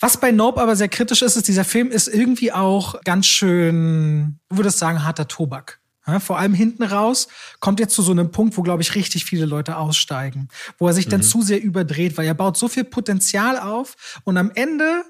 [0.00, 4.40] Was bei Nope aber sehr kritisch ist, ist, dieser Film ist irgendwie auch ganz schön,
[4.48, 5.80] du würdest sagen, harter Tobak.
[6.06, 7.28] Ja, vor allem hinten raus
[7.60, 10.94] kommt jetzt zu so einem Punkt, wo, glaube ich, richtig viele Leute aussteigen, wo er
[10.94, 11.24] sich dann mhm.
[11.24, 15.04] zu sehr überdreht, weil er baut so viel Potenzial auf und am Ende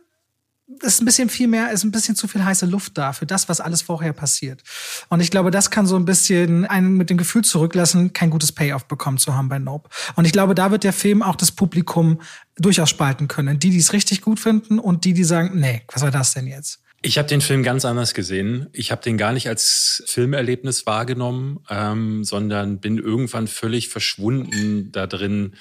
[0.81, 3.49] ist ein bisschen viel mehr, ist ein bisschen zu viel heiße Luft da für das,
[3.49, 4.63] was alles vorher passiert.
[5.09, 8.53] Und ich glaube, das kann so ein bisschen einen mit dem Gefühl zurücklassen, kein gutes
[8.53, 9.89] Payoff bekommen zu haben bei Nope.
[10.17, 12.21] Und ich glaube, da wird der Film auch das Publikum
[12.57, 13.59] durchaus spalten können.
[13.59, 16.47] Die, die es richtig gut finden und die, die sagen, nee, was war das denn
[16.47, 16.81] jetzt?
[17.05, 18.69] Ich habe den Film ganz anders gesehen.
[18.73, 25.09] Ich habe den gar nicht als Filmerlebnis wahrgenommen, ähm, sondern bin irgendwann völlig verschwunden da
[25.09, 25.55] drin,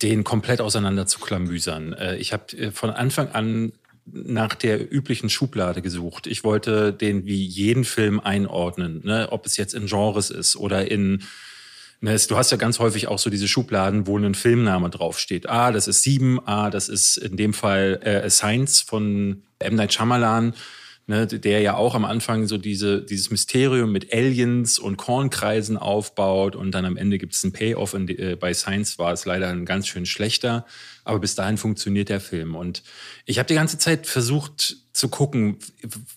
[0.00, 1.92] den komplett auseinander zu klamüsern.
[1.92, 3.72] Äh, ich habe äh, von Anfang an
[4.06, 6.26] nach der üblichen Schublade gesucht.
[6.26, 9.28] Ich wollte den wie jeden Film einordnen, ne?
[9.30, 11.22] ob es jetzt in Genres ist oder in
[12.00, 15.48] ne, Du hast ja ganz häufig auch so diese Schubladen, wo ein Filmname draufsteht.
[15.48, 19.74] Ah, das ist Sieben, ah, das ist in dem Fall äh, Science von M.
[19.74, 20.54] Night Shyamalan,
[21.06, 26.56] ne, der ja auch am Anfang so diese, dieses Mysterium mit Aliens und Kornkreisen aufbaut
[26.56, 27.94] und dann am Ende gibt es einen Payoff.
[27.94, 30.66] In, äh, bei Science war es leider ein ganz schön schlechter,
[31.10, 32.54] aber bis dahin funktioniert der Film.
[32.54, 32.84] Und
[33.26, 35.56] ich habe die ganze Zeit versucht, zu gucken,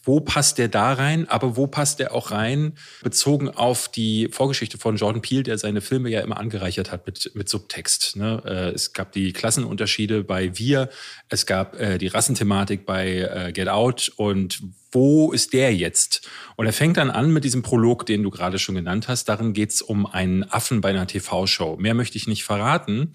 [0.03, 4.77] wo passt der da rein, aber wo passt der auch rein, bezogen auf die Vorgeschichte
[4.77, 8.17] von Jordan Peele, der seine Filme ja immer angereichert hat mit, mit Subtext.
[8.17, 8.43] Ne?
[8.45, 10.89] Äh, es gab die Klassenunterschiede bei Wir,
[11.29, 16.29] es gab äh, die Rassenthematik bei äh, Get Out und wo ist der jetzt?
[16.55, 19.27] Und er fängt dann an mit diesem Prolog, den du gerade schon genannt hast.
[19.27, 21.77] Darin geht es um einen Affen bei einer TV-Show.
[21.77, 23.11] Mehr möchte ich nicht verraten.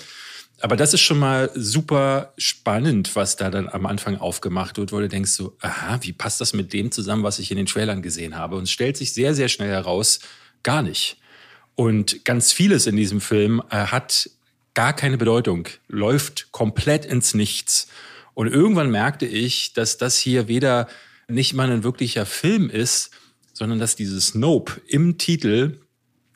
[0.61, 4.99] Aber das ist schon mal super spannend, was da dann am Anfang aufgemacht wird, wo
[4.99, 8.03] du denkst so, aha, wie passt das mit dem zusammen, was ich in den Trailern
[8.03, 8.57] gesehen habe?
[8.57, 10.18] Und es stellt sich sehr, sehr schnell heraus,
[10.64, 11.18] gar nicht.
[11.77, 14.31] Und ganz vieles in diesem Film äh, hat
[14.75, 17.88] gar keine Bedeutung, läuft komplett ins Nichts.
[18.35, 20.88] Und irgendwann merkte ich, dass das hier weder
[21.29, 23.11] nicht mal ein wirklicher Film ist,
[23.53, 25.81] sondern dass dieses Nope im Titel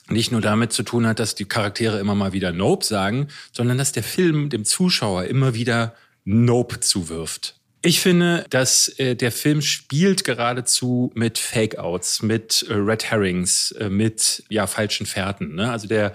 [0.09, 3.79] nicht nur damit zu tun hat, dass die Charaktere immer mal wieder Nope sagen, sondern
[3.79, 7.57] dass der Film dem Zuschauer immer wieder Nope zuwirft.
[7.85, 13.89] Ich finde, dass äh, der Film spielt geradezu mit Fake-Outs, mit äh, Red Herrings, äh,
[13.89, 15.57] mit ja falschen Fährten.
[15.57, 15.69] Ne?
[15.69, 16.13] Also der,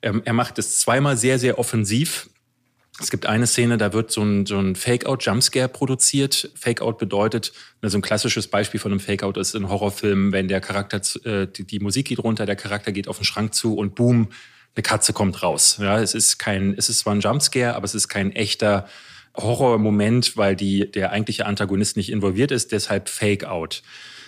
[0.00, 2.29] ähm, er macht es zweimal sehr, sehr offensiv.
[3.00, 6.50] Es gibt eine Szene, da wird so ein, so ein Fake-Out-Jumpscare produziert.
[6.54, 11.00] Fake-Out bedeutet, also ein klassisches Beispiel von einem Fake-Out ist in Horrorfilmen, wenn der Charakter,
[11.24, 14.28] äh, die, die Musik geht runter, der Charakter geht auf den Schrank zu und boom,
[14.76, 15.78] eine Katze kommt raus.
[15.80, 18.86] Ja, es ist kein, es ist zwar ein Jumpscare, aber es ist kein echter
[19.34, 23.82] Horrormoment, weil die, der eigentliche Antagonist nicht involviert ist, deshalb Fake-Out.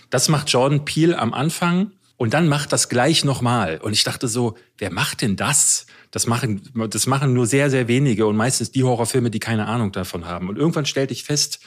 [0.09, 3.81] Das macht Jordan Peele am Anfang und dann macht das gleich nochmal.
[3.83, 5.87] Und ich dachte so, wer macht denn das?
[6.13, 9.91] Das machen, das machen nur sehr, sehr wenige und meistens die Horrorfilme, die keine Ahnung
[9.91, 10.49] davon haben.
[10.49, 11.59] Und irgendwann stellte ich fest,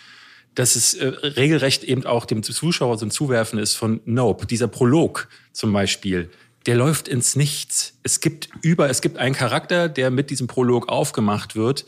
[0.53, 4.45] dass es äh, regelrecht eben auch dem Zuschauer so ein Zuwerfen ist von Nope.
[4.45, 6.29] Dieser Prolog zum Beispiel,
[6.67, 7.95] der läuft ins Nichts.
[8.03, 11.83] Es gibt über, es gibt einen Charakter, der mit diesem Prolog aufgemacht wird,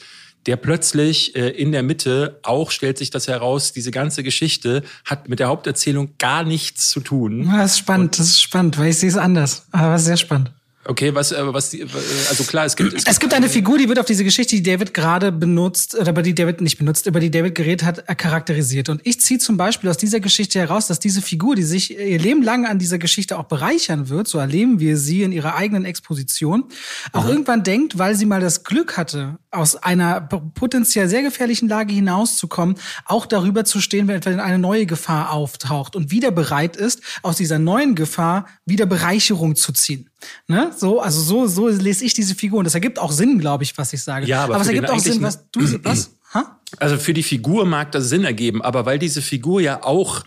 [0.47, 5.29] der plötzlich äh, in der Mitte auch stellt sich das heraus, diese ganze Geschichte hat
[5.29, 7.51] mit der Haupterzählung gar nichts zu tun.
[7.55, 9.67] Das ist spannend, das ist spannend, weil ich sehe es anders.
[9.71, 10.51] Aber sehr spannend.
[10.89, 11.86] Okay, was, äh, was, die,
[12.30, 14.56] also klar, es gibt, es gibt, es gibt eine Figur, die wird auf diese Geschichte,
[14.56, 18.08] die David gerade benutzt, oder über die David nicht benutzt, über die David geredet hat,
[18.08, 18.88] äh, charakterisiert.
[18.88, 22.19] Und ich ziehe zum Beispiel aus dieser Geschichte heraus, dass diese Figur, die sich ihr
[22.19, 25.84] Leben lang an dieser Geschichte auch bereichern wird, so erleben wir sie in ihrer eigenen
[25.84, 26.63] Exposition,
[27.12, 27.32] auch mhm.
[27.32, 32.78] irgendwann denkt, weil sie mal das Glück hatte, aus einer potenziell sehr gefährlichen Lage hinauszukommen,
[33.06, 37.36] auch darüber zu stehen, wenn etwa eine neue Gefahr auftaucht und wieder bereit ist, aus
[37.36, 40.10] dieser neuen Gefahr wieder Bereicherung zu ziehen.
[40.47, 40.71] Ne?
[40.75, 42.60] So, also so, so lese ich diese Figur.
[42.60, 44.25] Und das ergibt auch Sinn, glaube ich, was ich sage.
[44.25, 46.12] Ja, aber, aber es ergibt auch Sinn, was du, was?
[46.34, 46.60] Ha?
[46.77, 50.25] Also für die Figur mag das Sinn ergeben, aber weil diese Figur ja auch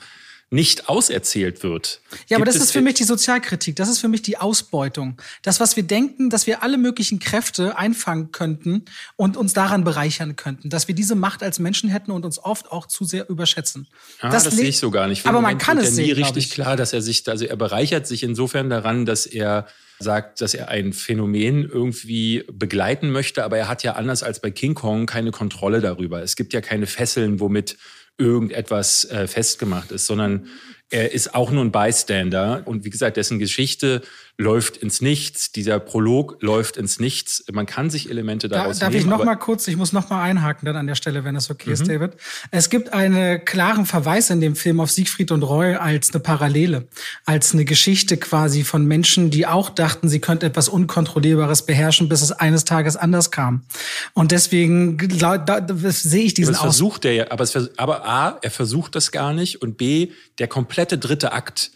[0.52, 2.00] nicht auserzählt wird.
[2.28, 3.76] Ja, aber das ist für mich die Sozialkritik.
[3.76, 5.16] Das ist für mich die Ausbeutung.
[5.42, 8.84] Das, was wir denken, dass wir alle möglichen Kräfte einfangen könnten
[9.14, 10.68] und uns daran bereichern könnten.
[10.68, 13.86] Dass wir diese Macht als Menschen hätten und uns oft auch zu sehr überschätzen.
[14.20, 15.22] Ah, das, das sehe ich so gar nicht.
[15.22, 18.08] Für aber man kann es ja nie richtig klar, dass er sich, also er bereichert
[18.08, 19.68] sich insofern daran, dass er
[20.00, 24.50] sagt, dass er ein Phänomen irgendwie begleiten möchte, aber er hat ja anders als bei
[24.50, 26.22] King Kong keine Kontrolle darüber.
[26.22, 27.76] Es gibt ja keine Fesseln, womit
[28.20, 30.46] irgendetwas äh, festgemacht ist, sondern
[30.90, 32.62] er ist auch nur ein Bystander.
[32.66, 34.02] Und wie gesagt, dessen Geschichte
[34.40, 35.52] läuft ins Nichts.
[35.52, 37.44] Dieser Prolog läuft ins Nichts.
[37.52, 39.04] Man kann sich Elemente daraus da, darf nehmen.
[39.04, 41.50] Ich noch mal kurz, ich muss noch mal einhaken dann an der Stelle, wenn es
[41.50, 41.74] okay mhm.
[41.74, 42.12] ist, David.
[42.50, 46.88] Es gibt einen klaren Verweis in dem Film auf Siegfried und Roy als eine Parallele,
[47.26, 52.22] als eine Geschichte quasi von Menschen, die auch dachten, sie könnten etwas Unkontrollierbares beherrschen, bis
[52.22, 53.62] es eines Tages anders kam.
[54.14, 58.38] Und deswegen da, da, sehe ich diesen aber versucht er ja, aber, es, aber A,
[58.40, 61.72] er versucht das gar nicht und B, der komplette dritte Akt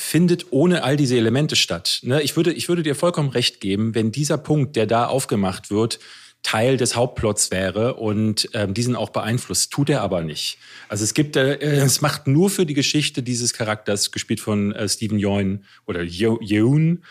[0.00, 2.00] findet ohne all diese Elemente statt.
[2.02, 2.22] Ne?
[2.22, 6.00] Ich, würde, ich würde dir vollkommen recht geben, wenn dieser Punkt, der da aufgemacht wird,
[6.42, 9.72] Teil des Hauptplots wäre und ähm, diesen auch beeinflusst.
[9.72, 10.56] Tut er aber nicht.
[10.88, 14.88] Also es gibt, äh, es macht nur für die Geschichte dieses Charakters, gespielt von äh,
[14.88, 17.02] Stephen Yeun oder Yeun,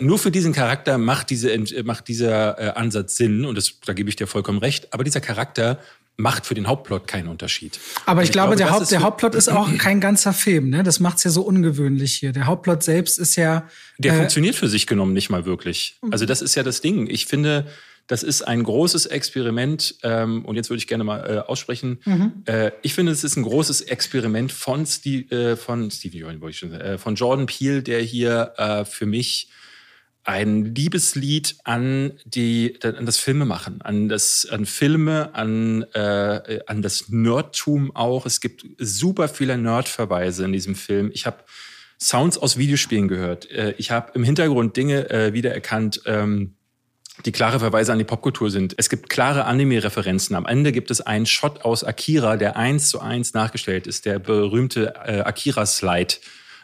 [0.00, 4.08] nur für diesen Charakter macht, diese, macht dieser äh, Ansatz Sinn und das, da gebe
[4.08, 4.94] ich dir vollkommen recht.
[4.94, 5.78] Aber dieser Charakter
[6.16, 7.80] macht für den Hauptplot keinen Unterschied.
[8.06, 10.70] Aber ich, ich glaube, glaube, der, Haupt, der Hauptplot ist auch kein ganzer Film.
[10.70, 10.82] Ne?
[10.82, 12.32] Das macht's ja so ungewöhnlich hier.
[12.32, 13.68] Der Hauptplot selbst ist ja.
[13.98, 15.96] Der äh, funktioniert für sich genommen nicht mal wirklich.
[16.10, 17.08] Also das ist ja das Ding.
[17.08, 17.66] Ich finde,
[18.06, 19.94] das ist ein großes Experiment.
[20.02, 22.00] Ähm, und jetzt würde ich gerne mal äh, aussprechen.
[22.04, 22.32] Mhm.
[22.44, 26.98] Äh, ich finde, es ist ein großes Experiment von, Steve, äh, von schon sagen, äh,
[26.98, 29.48] von Jordan Peele, der hier äh, für mich
[30.24, 37.08] ein Liebeslied an die an das Filmemachen, an das an Filme, an äh, an das
[37.08, 38.26] Nerdtum auch.
[38.26, 41.10] Es gibt super viele Nerdverweise in diesem Film.
[41.12, 41.38] Ich habe
[42.02, 43.50] Sounds aus Videospielen gehört.
[43.50, 46.02] Äh, ich habe im Hintergrund Dinge äh, wiedererkannt.
[46.06, 46.54] Ähm,
[47.26, 48.74] die klare Verweise an die Popkultur sind.
[48.78, 50.34] Es gibt klare Anime-Referenzen.
[50.34, 54.18] Am Ende gibt es einen Shot aus Akira, der eins zu eins nachgestellt ist, der
[54.18, 56.14] berühmte äh, Akira-Slide.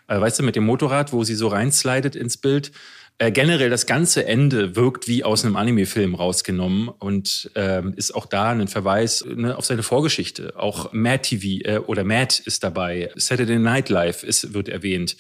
[0.08, 2.72] Äh, weißt du, mit dem Motorrad, wo sie so reinslidet ins Bild.
[3.18, 8.26] Äh, generell das ganze Ende wirkt wie aus einem Anime-Film rausgenommen und ähm, ist auch
[8.26, 10.52] da ein Verweis ne, auf seine Vorgeschichte.
[10.56, 13.10] Auch Mad TV äh, oder Mad ist dabei.
[13.16, 15.16] Saturday Night Live ist, wird erwähnt.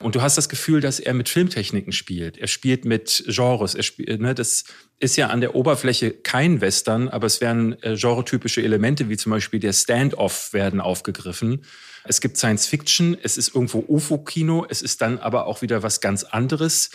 [0.00, 2.36] Und du hast das Gefühl, dass er mit Filmtechniken spielt.
[2.36, 3.74] Er spielt mit Genres.
[3.74, 4.64] Er spielt, ne, das
[4.98, 9.30] ist ja an der Oberfläche kein Western, aber es werden äh, genretypische Elemente wie zum
[9.32, 11.64] Beispiel der Standoff werden aufgegriffen.
[12.04, 16.02] Es gibt Science Fiction, es ist irgendwo UFO-Kino, es ist dann aber auch wieder was
[16.02, 16.90] ganz anderes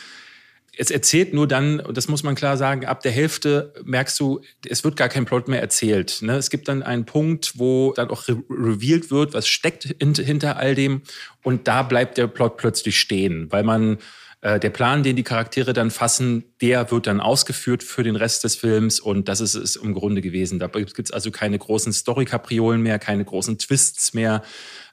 [0.77, 4.41] es erzählt nur dann, und das muss man klar sagen, ab der Hälfte merkst du,
[4.67, 6.21] es wird gar kein Plot mehr erzählt.
[6.21, 6.35] Ne?
[6.37, 10.75] Es gibt dann einen Punkt, wo dann auch re revealed wird, was steckt hinter all
[10.75, 11.01] dem.
[11.43, 13.97] Und da bleibt der Plot plötzlich stehen, weil man
[14.41, 18.43] äh, der Plan, den die Charaktere dann fassen, der wird dann ausgeführt für den Rest
[18.43, 20.59] des Films und das ist es im Grunde gewesen.
[20.59, 24.43] Da gibt es also keine großen Story-Kapriolen mehr, keine großen Twists mehr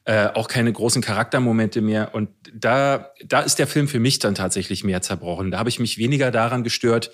[0.05, 2.15] äh, auch keine großen Charaktermomente mehr.
[2.15, 5.51] Und da, da ist der Film für mich dann tatsächlich mehr zerbrochen.
[5.51, 7.13] Da habe ich mich weniger daran gestört,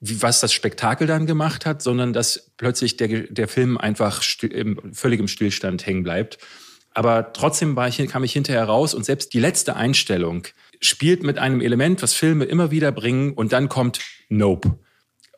[0.00, 4.52] wie, was das Spektakel dann gemacht hat, sondern dass plötzlich der, der Film einfach still,
[4.52, 6.38] im, völlig im Stillstand hängen bleibt.
[6.94, 10.44] Aber trotzdem war ich, kam ich hinterher raus und selbst die letzte Einstellung
[10.80, 14.78] spielt mit einem Element, was Filme immer wieder bringen und dann kommt Nope.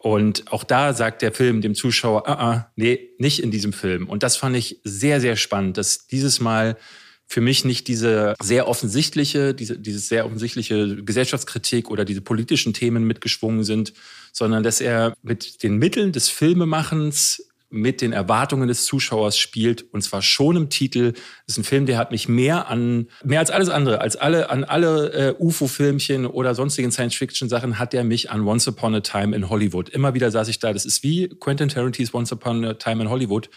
[0.03, 4.09] Und auch da sagt der Film dem Zuschauer, ah, ah, nee, nicht in diesem Film.
[4.09, 6.79] Und das fand ich sehr, sehr spannend, dass dieses Mal
[7.27, 13.05] für mich nicht diese sehr offensichtliche, diese, dieses sehr offensichtliche Gesellschaftskritik oder diese politischen Themen
[13.05, 13.93] mitgeschwungen sind,
[14.33, 20.03] sondern dass er mit den Mitteln des Filmemachens mit den Erwartungen des Zuschauers spielt und
[20.03, 21.13] zwar schon im Titel.
[21.13, 24.51] Das ist ein Film, der hat mich mehr an, mehr als alles andere, als alle,
[24.51, 29.35] an alle äh, UFO-Filmchen oder sonstigen Science-Fiction-Sachen hat der mich an Once Upon a Time
[29.35, 29.89] in Hollywood.
[29.89, 30.73] Immer wieder saß ich da.
[30.73, 33.49] Das ist wie Quentin Tarantinos Once Upon a Time in Hollywood,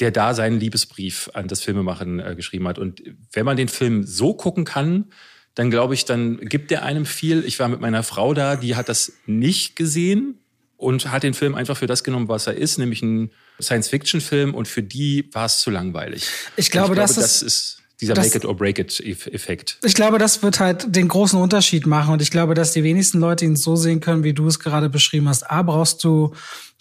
[0.00, 2.80] der da seinen Liebesbrief an das Filmemachen äh, geschrieben hat.
[2.80, 5.12] Und wenn man den Film so gucken kann,
[5.54, 7.44] dann glaube ich, dann gibt der einem viel.
[7.44, 10.40] Ich war mit meiner Frau da, die hat das nicht gesehen
[10.76, 14.68] und hat den Film einfach für das genommen, was er ist, nämlich ein Science-Fiction-Film und
[14.68, 16.28] für die war es zu langweilig.
[16.56, 19.78] Ich glaube, ich glaube das, das ist dieser Make it or break it Effekt.
[19.84, 23.20] Ich glaube, das wird halt den großen Unterschied machen und ich glaube, dass die wenigsten
[23.20, 25.50] Leute ihn so sehen können, wie du es gerade beschrieben hast.
[25.50, 26.32] A, brauchst du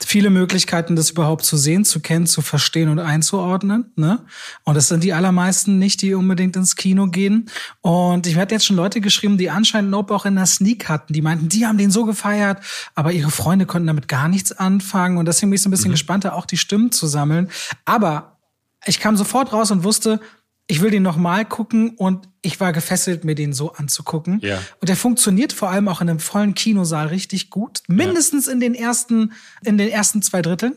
[0.06, 3.91] viele Möglichkeiten, das überhaupt zu sehen, zu kennen, zu verstehen und einzuordnen.
[3.95, 4.26] Ne?
[4.63, 7.49] Und das sind die allermeisten nicht, die unbedingt ins Kino gehen.
[7.82, 11.13] Und ich werde jetzt schon Leute geschrieben, die anscheinend Nope auch in der Sneak hatten.
[11.13, 12.63] Die meinten, die haben den so gefeiert,
[12.95, 15.17] aber ihre Freunde konnten damit gar nichts anfangen.
[15.17, 15.93] Und deswegen bin ich so ein bisschen mhm.
[15.93, 17.49] gespannter, auch die Stimmen zu sammeln.
[17.86, 18.39] Aber
[18.86, 20.19] ich kam sofort raus und wusste,
[20.67, 24.40] ich will den nochmal gucken und ich war gefesselt, mir den so anzugucken.
[24.44, 24.62] Ja.
[24.82, 27.82] Und der funktioniert vor allem auch in einem vollen Kinosaal richtig gut.
[27.88, 28.52] Mindestens ja.
[28.52, 29.32] in den ersten,
[29.64, 30.76] in den ersten zwei Dritteln.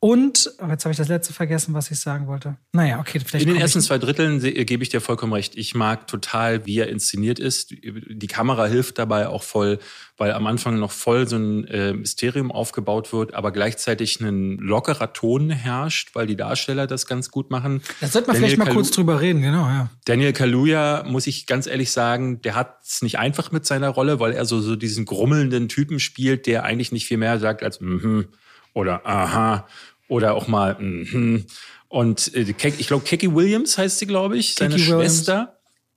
[0.00, 2.56] Und, oh, jetzt habe ich das letzte vergessen, was ich sagen wollte.
[2.72, 3.46] Naja, okay, vielleicht.
[3.46, 5.56] In den ersten zwei Dritteln gebe ich dir vollkommen recht.
[5.56, 7.70] Ich mag total, wie er inszeniert ist.
[7.70, 9.78] Die Kamera hilft dabei auch voll,
[10.16, 15.12] weil am Anfang noch voll so ein äh, Mysterium aufgebaut wird, aber gleichzeitig ein lockerer
[15.12, 17.82] Ton herrscht, weil die Darsteller das ganz gut machen.
[18.00, 19.90] Da sollte man Daniel vielleicht mal Kalu kurz drüber reden, genau, ja.
[20.04, 24.20] Daniel Kaluuya muss ich ganz ehrlich sagen, der hat es nicht einfach mit seiner Rolle,
[24.20, 27.80] weil er so, so diesen grummelnden Typen spielt, der eigentlich nicht viel mehr sagt als
[27.80, 28.28] mhm
[28.74, 29.66] oder aha
[30.08, 31.46] oder auch mal mhm.
[31.94, 35.32] Und äh, ich glaube, Kiki Williams heißt sie, glaube ich, seine Kiki Schwester.
[35.32, 35.50] Williams.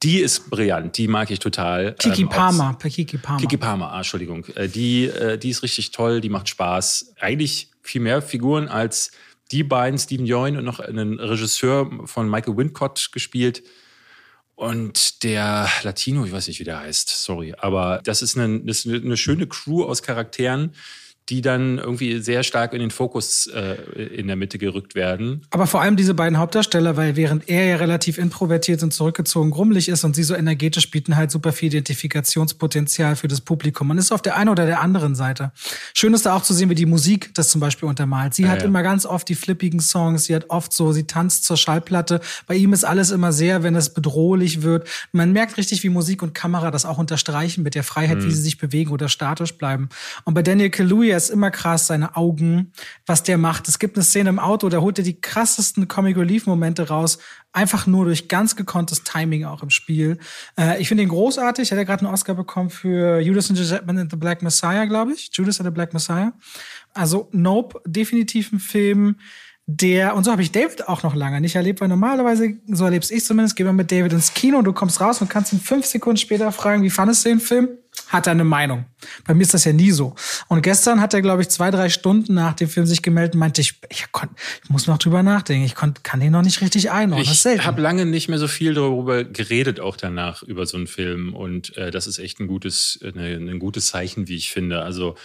[0.04, 1.96] Die ist brillant, die mag ich total.
[1.96, 3.41] Kiki ähm, Palmer, Kiki Palmer.
[3.41, 4.46] Kiki Palmer, ah, Entschuldigung.
[4.54, 7.15] Äh, die, äh, die ist richtig toll, die macht Spaß.
[7.20, 9.10] Eigentlich viel mehr Figuren als
[9.50, 13.63] die beiden, Stephen Yeun und noch einen Regisseur von Michael Wincott gespielt.
[14.58, 18.88] Und der Latino, ich weiß nicht, wie der heißt, sorry, aber das ist eine, das
[18.88, 20.74] ist eine schöne Crew aus Charakteren,
[21.30, 23.74] die dann irgendwie sehr stark in den Fokus äh,
[24.16, 25.46] in der Mitte gerückt werden.
[25.50, 29.90] Aber vor allem diese beiden Hauptdarsteller, weil während er ja relativ introvertiert und zurückgezogen grummelig
[29.90, 33.88] ist und sie so energetisch bieten halt super viel Identifikationspotenzial für das Publikum.
[33.88, 35.52] Man ist auf der einen oder der anderen Seite.
[35.94, 38.34] Schön ist da auch zu sehen, wie die Musik das zum Beispiel untermalt.
[38.34, 38.68] Sie ja, hat ja.
[38.68, 42.22] immer ganz oft die flippigen Songs, sie hat oft so, sie tanzt zur Schallplatte.
[42.46, 44.88] Bei ihm ist alles immer sehr, wenn es bedrohlich wird.
[45.12, 48.26] Man merkt richtig, wie Musik und Kamera das auch unterstreichen mit der Freiheit, mhm.
[48.26, 49.90] wie sie sich bewegen oder statisch bleiben.
[50.24, 52.72] Und bei Daniel Kaluuya ist immer krass, seine Augen,
[53.06, 53.68] was der macht.
[53.68, 57.18] Es gibt eine Szene im Auto, da holt er die krassesten Comic Relief Momente raus,
[57.52, 60.20] einfach nur durch ganz gekonntes Timing auch im Spiel.
[60.58, 61.72] Äh, ich finde ihn großartig.
[61.72, 65.30] Hat er gerade einen Oscar bekommen für Judas and the Black Messiah, glaube ich.
[65.34, 66.34] Judas and the Black Messiah.
[66.94, 69.18] Also Nope, definitiv ein Film,
[69.70, 73.12] der, und so habe ich David auch noch lange nicht erlebt, weil normalerweise, so erlebst
[73.12, 75.60] ich zumindest, gehen wir mit David ins Kino und du kommst raus und kannst ihn
[75.60, 77.70] fünf Sekunden später fragen, wie fandest du den Film?
[78.08, 78.86] Hat er eine Meinung.
[79.26, 80.16] Bei mir ist das ja nie so.
[80.48, 83.40] Und gestern hat er, glaube ich, zwei, drei Stunden nach dem Film sich gemeldet und
[83.40, 84.32] meinte, ich, ich, konnt,
[84.64, 85.66] ich muss noch drüber nachdenken.
[85.66, 87.28] Ich konnt, kann den noch nicht richtig einordnen.
[87.30, 91.34] Ich habe lange nicht mehr so viel darüber geredet, auch danach, über so einen Film.
[91.34, 94.84] Und äh, das ist echt ein gutes, eine, ein gutes Zeichen, wie ich finde.
[94.84, 95.16] Also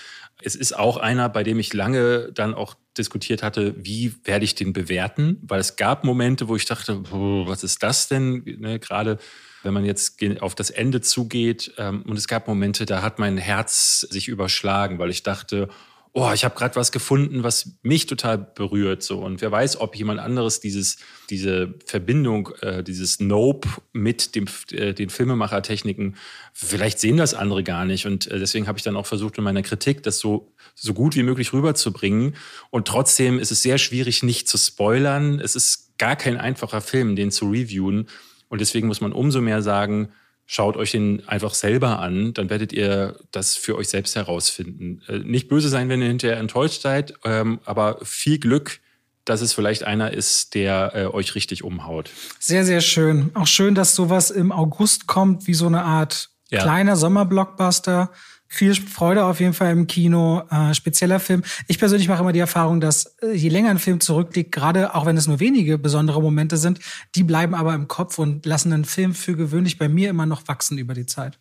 [0.44, 4.54] es ist auch einer, bei dem ich lange dann auch diskutiert hatte, wie werde ich
[4.54, 5.38] den bewerten?
[5.42, 8.42] Weil es gab Momente, wo ich dachte, was ist das denn?
[8.58, 9.18] Ne, Gerade
[9.62, 11.72] wenn man jetzt auf das Ende zugeht.
[11.78, 15.68] Ähm, und es gab Momente, da hat mein Herz sich überschlagen, weil ich dachte,
[16.14, 19.02] oh, ich habe gerade was gefunden, was mich total berührt.
[19.02, 19.20] So.
[19.20, 20.98] Und wer weiß, ob jemand anderes dieses,
[21.30, 26.16] diese Verbindung, äh, dieses Nope mit dem, äh, den Filmemachertechniken,
[26.52, 28.06] vielleicht sehen das andere gar nicht.
[28.06, 31.16] Und äh, deswegen habe ich dann auch versucht, in meiner Kritik das so, so gut
[31.16, 32.36] wie möglich rüberzubringen.
[32.70, 35.40] Und trotzdem ist es sehr schwierig, nicht zu spoilern.
[35.40, 38.08] Es ist gar kein einfacher Film, den zu reviewen.
[38.48, 40.12] Und deswegen muss man umso mehr sagen,
[40.54, 45.00] Schaut euch den einfach selber an, dann werdet ihr das für euch selbst herausfinden.
[45.08, 48.80] Äh, nicht böse sein, wenn ihr hinterher enttäuscht seid, ähm, aber viel Glück,
[49.24, 52.10] dass es vielleicht einer ist, der äh, euch richtig umhaut.
[52.38, 53.30] Sehr, sehr schön.
[53.32, 56.60] Auch schön, dass sowas im August kommt, wie so eine Art ja.
[56.60, 58.10] kleiner Sommerblockbuster
[58.52, 60.42] viel Freude auf jeden Fall im Kino.
[60.50, 61.42] Äh, spezieller Film.
[61.68, 65.06] Ich persönlich mache immer die Erfahrung, dass äh, je länger ein Film zurückliegt, gerade auch
[65.06, 66.78] wenn es nur wenige besondere Momente sind,
[67.14, 70.46] die bleiben aber im Kopf und lassen einen Film für gewöhnlich bei mir immer noch
[70.48, 71.38] wachsen über die Zeit.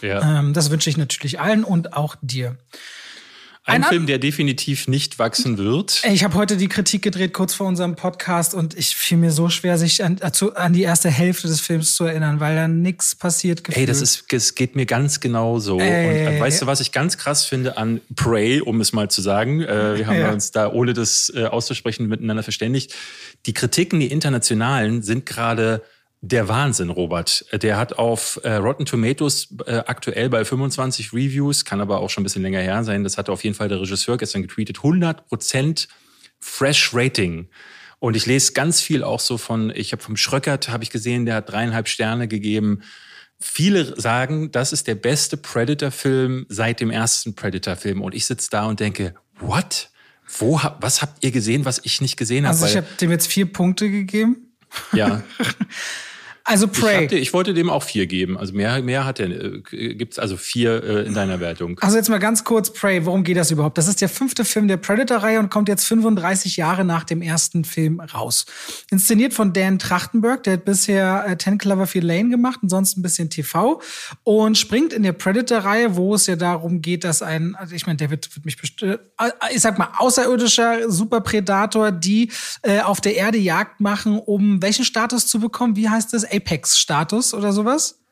[0.00, 0.38] Ja.
[0.38, 2.56] Ähm, das wünsche ich natürlich allen und auch dir.
[3.66, 6.02] Ein, ein Film, der definitiv nicht wachsen wird.
[6.04, 9.48] Ich habe heute die Kritik gedreht, kurz vor unserem Podcast, und ich fiel mir so
[9.48, 13.64] schwer, sich an, an die erste Hälfte des Films zu erinnern, weil da nichts passiert.
[13.64, 13.80] Gefühlt.
[13.80, 15.80] Ey, das ist, das geht mir ganz genau so.
[15.80, 16.08] Ey.
[16.08, 19.22] Und äh, weißt du, was ich ganz krass finde an Prey, um es mal zu
[19.22, 19.62] sagen?
[19.62, 20.30] Äh, wir haben ja.
[20.30, 22.94] uns da, ohne das äh, auszusprechen, miteinander verständigt.
[23.46, 25.82] Die Kritiken, die internationalen, sind gerade
[26.28, 27.44] der Wahnsinn, Robert.
[27.52, 32.22] Der hat auf äh, Rotten Tomatoes äh, aktuell bei 25 Reviews, kann aber auch schon
[32.22, 33.04] ein bisschen länger her sein.
[33.04, 34.78] Das hatte auf jeden Fall der Regisseur gestern getweetet.
[34.78, 35.86] 100 Prozent
[36.40, 37.48] Fresh Rating.
[37.98, 41.26] Und ich lese ganz viel auch so von, ich habe vom Schröckert, habe ich gesehen,
[41.26, 42.82] der hat dreieinhalb Sterne gegeben.
[43.38, 48.00] Viele sagen, das ist der beste Predator-Film seit dem ersten Predator-Film.
[48.00, 49.90] Und ich sitze da und denke, what?
[50.38, 52.56] Wo, was habt ihr gesehen, was ich nicht gesehen habe?
[52.56, 54.54] Also ich habe dem jetzt vier Punkte gegeben.
[54.92, 55.22] Ja.
[56.46, 57.06] Also Prey.
[57.06, 58.36] Ich, ich, wollte dem auch vier geben.
[58.36, 59.30] Also mehr, mehr hat er.
[59.30, 61.78] Äh, gibt's also vier äh, in deiner Wertung.
[61.80, 63.06] Also jetzt mal ganz kurz Prey.
[63.06, 63.78] Worum geht das überhaupt?
[63.78, 67.64] Das ist der fünfte Film der Predator-Reihe und kommt jetzt 35 Jahre nach dem ersten
[67.64, 68.44] Film raus.
[68.90, 70.42] Inszeniert von Dan Trachtenberg.
[70.42, 73.80] Der hat bisher äh, Ten Cloverfield Lane gemacht und sonst ein bisschen TV
[74.24, 77.96] und springt in der Predator-Reihe, wo es ja darum geht, dass ein, also ich meine,
[77.96, 82.30] der wird, wird mich bestimmt, äh, ich sag mal, außerirdischer Superpredator, die
[82.60, 85.74] äh, auf der Erde Jagd machen, um welchen Status zu bekommen?
[85.76, 86.33] Wie heißt das?
[86.36, 88.03] Apex-Status oder sowas?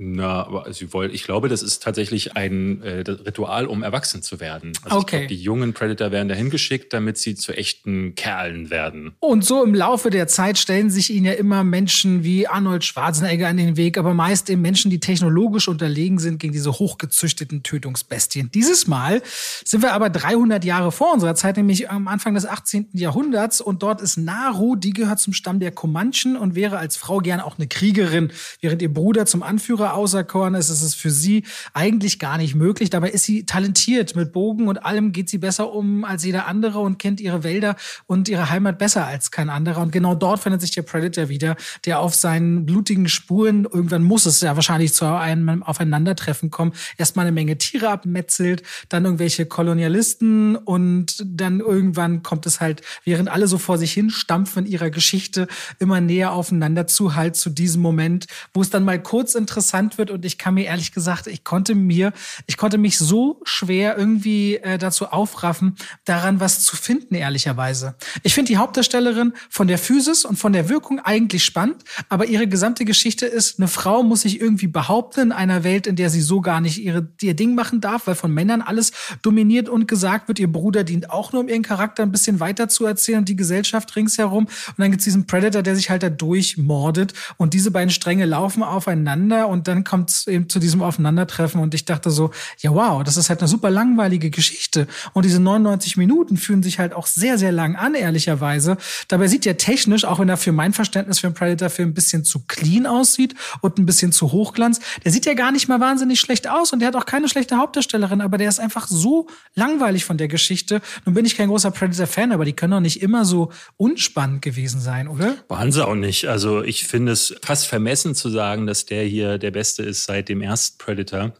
[0.00, 4.38] Na, aber sie wollen, ich glaube, das ist tatsächlich ein äh, Ritual, um erwachsen zu
[4.38, 4.72] werden.
[4.84, 5.02] Also okay.
[5.02, 9.16] ich glaube, die jungen Predator werden dahin geschickt, damit sie zu echten Kerlen werden.
[9.18, 13.48] Und so im Laufe der Zeit stellen sich ihnen ja immer Menschen wie Arnold Schwarzenegger
[13.48, 18.52] an den Weg, aber meist eben Menschen, die technologisch unterlegen sind gegen diese hochgezüchteten Tötungsbestien.
[18.54, 19.20] Dieses Mal
[19.64, 22.90] sind wir aber 300 Jahre vor unserer Zeit, nämlich am Anfang des 18.
[22.92, 23.60] Jahrhunderts.
[23.60, 27.40] Und dort ist Naru, die gehört zum Stamm der Comanchen und wäre als Frau gern
[27.40, 28.30] auch eine Kriegerin,
[28.60, 32.90] während ihr Bruder zum Anführer auserkoren ist, ist es für sie eigentlich gar nicht möglich.
[32.90, 34.16] Dabei ist sie talentiert.
[34.16, 37.76] Mit Bogen und allem geht sie besser um als jeder andere und kennt ihre Wälder
[38.06, 39.82] und ihre Heimat besser als kein anderer.
[39.82, 44.26] Und genau dort findet sich der Predator wieder, der auf seinen blutigen Spuren, irgendwann muss
[44.26, 50.56] es ja wahrscheinlich zu einem Aufeinandertreffen kommen, erstmal eine Menge Tiere abmetzelt, dann irgendwelche Kolonialisten
[50.56, 54.90] und dann irgendwann kommt es halt, während alle so vor sich hin stampfen in ihrer
[54.90, 59.77] Geschichte, immer näher aufeinander zu, halt zu diesem Moment, wo es dann mal kurz interessant
[59.78, 62.12] interessant wird und ich kann mir ehrlich gesagt, ich konnte mir,
[62.46, 67.94] ich konnte mich so schwer irgendwie äh, dazu aufraffen, daran was zu finden, ehrlicherweise.
[68.22, 72.46] Ich finde die Hauptdarstellerin von der Physis und von der Wirkung eigentlich spannend, aber ihre
[72.46, 76.20] gesamte Geschichte ist, eine Frau muss sich irgendwie behaupten in einer Welt, in der sie
[76.20, 80.28] so gar nicht ihre, ihr Ding machen darf, weil von Männern alles dominiert und gesagt
[80.28, 83.28] wird, ihr Bruder dient auch nur, um ihren Charakter ein bisschen weiter zu erzählen und
[83.28, 84.44] die Gesellschaft ringsherum.
[84.44, 88.62] Und dann gibt's diesen Predator, der sich halt da durchmordet und diese beiden Stränge laufen
[88.62, 93.02] aufeinander und dann kommt es eben zu diesem Aufeinandertreffen und ich dachte so, ja wow,
[93.04, 97.06] das ist halt eine super langweilige Geschichte und diese 99 Minuten fühlen sich halt auch
[97.06, 98.76] sehr, sehr lang an, ehrlicherweise.
[99.08, 102.24] Dabei sieht der technisch, auch wenn er für mein Verständnis für einen Predator-Film ein bisschen
[102.24, 106.20] zu clean aussieht und ein bisschen zu hochglanz, der sieht ja gar nicht mal wahnsinnig
[106.20, 110.04] schlecht aus und der hat auch keine schlechte Hauptdarstellerin, aber der ist einfach so langweilig
[110.04, 110.80] von der Geschichte.
[111.04, 114.80] Nun bin ich kein großer Predator-Fan, aber die können doch nicht immer so unspannend gewesen
[114.80, 115.36] sein, oder?
[115.48, 116.26] Waren sie auch nicht.
[116.26, 120.28] Also ich finde es fast vermessen zu sagen, dass der hier der beste ist seit
[120.28, 121.32] dem ersten Predator.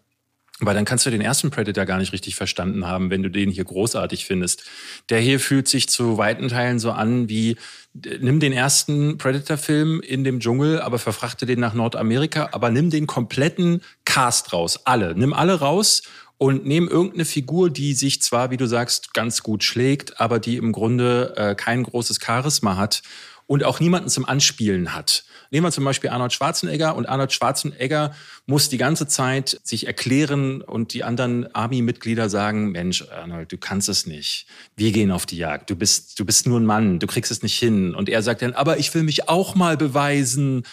[0.59, 3.49] Weil dann kannst du den ersten Predator gar nicht richtig verstanden haben, wenn du den
[3.49, 4.65] hier großartig findest.
[5.09, 7.55] Der hier fühlt sich zu weiten Teilen so an wie,
[7.95, 13.07] nimm den ersten Predator-Film in dem Dschungel, aber verfrachte den nach Nordamerika, aber nimm den
[13.07, 14.81] kompletten Cast raus.
[14.85, 15.15] Alle.
[15.15, 16.03] Nimm alle raus
[16.39, 20.57] und nehm irgendeine Figur, die sich zwar, wie du sagst, ganz gut schlägt, aber die
[20.57, 23.03] im Grunde äh, kein großes Charisma hat
[23.47, 25.25] und auch niemanden zum Anspielen hat.
[25.51, 28.15] Nehmen wir zum Beispiel Arnold Schwarzenegger und Arnold Schwarzenegger
[28.47, 33.89] muss die ganze Zeit sich erklären und die anderen Army-Mitglieder sagen, Mensch, Arnold, du kannst
[33.89, 34.47] es nicht.
[34.77, 35.71] Wir gehen auf die Jagd.
[35.71, 36.99] Du bist, du bist nur ein Mann.
[36.99, 37.95] Du kriegst es nicht hin.
[37.95, 40.65] Und er sagt dann, aber ich will mich auch mal beweisen.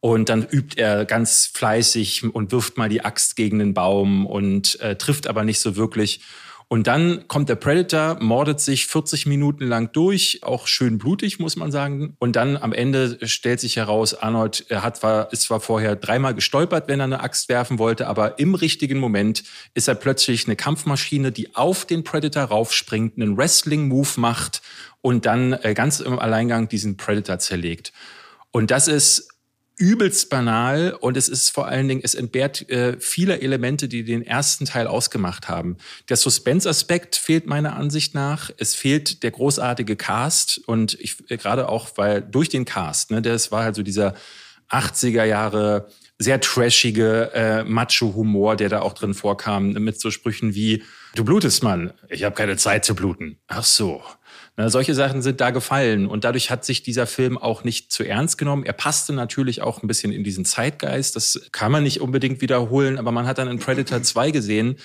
[0.00, 4.78] Und dann übt er ganz fleißig und wirft mal die Axt gegen den Baum und
[4.80, 6.20] äh, trifft aber nicht so wirklich.
[6.68, 11.54] Und dann kommt der Predator, mordet sich 40 Minuten lang durch, auch schön blutig, muss
[11.54, 12.16] man sagen.
[12.18, 16.34] Und dann am Ende stellt sich heraus, Arnold er hat zwar, ist zwar vorher dreimal
[16.34, 19.44] gestolpert, wenn er eine Axt werfen wollte, aber im richtigen Moment
[19.74, 24.60] ist er plötzlich eine Kampfmaschine, die auf den Predator raufspringt, einen Wrestling-Move macht
[25.02, 27.92] und dann äh, ganz im Alleingang diesen Predator zerlegt.
[28.50, 29.35] Und das ist
[29.78, 34.22] übelst banal und es ist vor allen Dingen, es entbehrt äh, vieler Elemente, die den
[34.22, 35.76] ersten Teil ausgemacht haben.
[36.08, 38.50] Der Suspense-Aspekt fehlt meiner Ansicht nach.
[38.56, 43.20] Es fehlt der großartige Cast und ich äh, gerade auch, weil durch den Cast, ne,
[43.20, 44.14] das war halt so dieser
[44.70, 50.82] 80er Jahre sehr trashige äh, Macho-Humor, der da auch drin vorkam, mit so Sprüchen wie,
[51.14, 53.38] du blutest, Mann, ich habe keine Zeit zu bluten.
[53.48, 54.02] Ach so.
[54.58, 58.04] Na, solche Sachen sind da gefallen und dadurch hat sich dieser Film auch nicht zu
[58.04, 58.64] ernst genommen.
[58.64, 61.14] Er passte natürlich auch ein bisschen in diesen Zeitgeist.
[61.14, 64.76] Das kann man nicht unbedingt wiederholen, aber man hat dann in Predator 2 gesehen,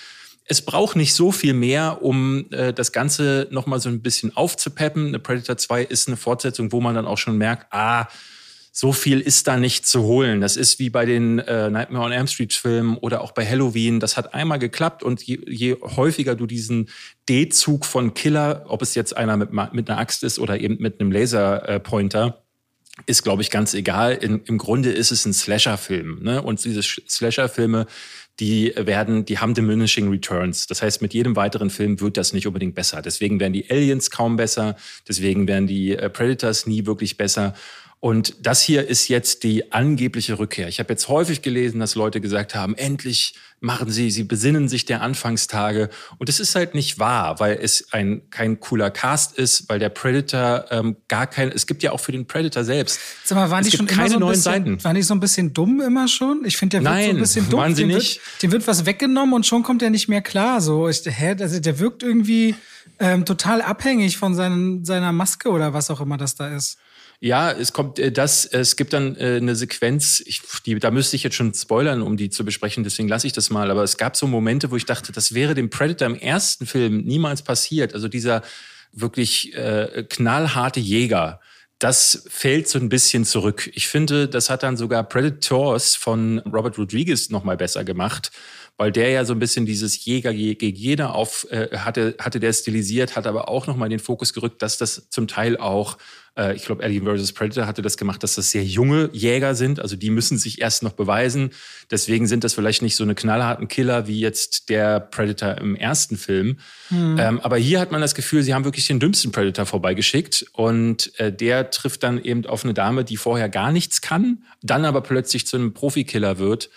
[0.44, 5.06] es braucht nicht so viel mehr, um äh, das Ganze nochmal so ein bisschen aufzupeppen.
[5.06, 8.08] Eine Predator 2 ist eine Fortsetzung, wo man dann auch schon merkt, ah,
[8.74, 10.40] so viel ist da nicht zu holen.
[10.40, 14.00] Das ist wie bei den äh, Nightmare on Elm Street Filmen oder auch bei Halloween.
[14.00, 16.88] Das hat einmal geklappt und je, je häufiger du diesen
[17.28, 21.00] D-Zug von Killer, ob es jetzt einer mit, mit einer Axt ist oder eben mit
[21.00, 22.42] einem Laserpointer,
[23.06, 24.14] ist, glaube ich, ganz egal.
[24.14, 26.20] In, Im Grunde ist es ein Slasher-Film.
[26.22, 26.40] Ne?
[26.40, 27.86] Und diese Slasher-Filme,
[28.40, 30.66] die werden, die haben diminishing returns.
[30.66, 33.02] Das heißt, mit jedem weiteren Film wird das nicht unbedingt besser.
[33.02, 34.76] Deswegen werden die Aliens kaum besser.
[35.06, 37.54] Deswegen werden die äh, Predators nie wirklich besser.
[38.04, 40.66] Und das hier ist jetzt die angebliche Rückkehr.
[40.66, 44.84] Ich habe jetzt häufig gelesen, dass Leute gesagt haben, endlich machen sie, sie besinnen sich
[44.84, 45.88] der Anfangstage.
[46.18, 49.88] Und es ist halt nicht wahr, weil es ein kein cooler Cast ist, weil der
[49.88, 52.98] Predator ähm, gar kein, es gibt ja auch für den Predator selbst.
[53.22, 54.82] Sag mal, waren es die schon keine immer so neuen bisschen, Seiten.
[54.82, 56.44] Waren die so ein bisschen dumm immer schon?
[56.44, 57.60] Ich finde, der wirkt Nein, so ein bisschen dumm.
[57.60, 58.16] waren sie dem nicht.
[58.16, 60.60] Wird, dem wird was weggenommen und schon kommt er nicht mehr klar.
[60.60, 62.56] So, ich, hä, also der wirkt irgendwie
[62.98, 66.78] ähm, total abhängig von seinen, seiner Maske oder was auch immer das da ist.
[67.24, 71.14] Ja, es kommt äh, das, es gibt dann äh, eine Sequenz, ich, die, da müsste
[71.14, 73.70] ich jetzt schon spoilern, um die zu besprechen, deswegen lasse ich das mal.
[73.70, 77.04] Aber es gab so Momente, wo ich dachte, das wäre dem Predator im ersten Film
[77.04, 77.94] niemals passiert.
[77.94, 78.42] Also dieser
[78.90, 81.40] wirklich äh, knallharte Jäger,
[81.78, 83.70] das fällt so ein bisschen zurück.
[83.72, 88.32] Ich finde, das hat dann sogar Predators von Robert Rodriguez noch mal besser gemacht,
[88.76, 92.52] weil der ja so ein bisschen dieses Jäger gegen Jeder auf äh, hatte, hatte der
[92.52, 95.98] stilisiert, hat aber auch noch mal den Fokus gerückt, dass das zum Teil auch
[96.36, 97.32] äh, ich glaube, Alien vs.
[97.32, 99.80] Predator hatte das gemacht, dass das sehr junge Jäger sind.
[99.80, 101.50] Also die müssen sich erst noch beweisen.
[101.90, 106.16] Deswegen sind das vielleicht nicht so eine knallharten Killer wie jetzt der Predator im ersten
[106.16, 106.58] Film.
[106.90, 107.16] Mhm.
[107.18, 110.46] Ähm, aber hier hat man das Gefühl, sie haben wirklich den dümmsten Predator vorbeigeschickt.
[110.52, 114.84] Und äh, der trifft dann eben auf eine Dame, die vorher gar nichts kann, dann
[114.84, 116.70] aber plötzlich zu einem Profikiller wird.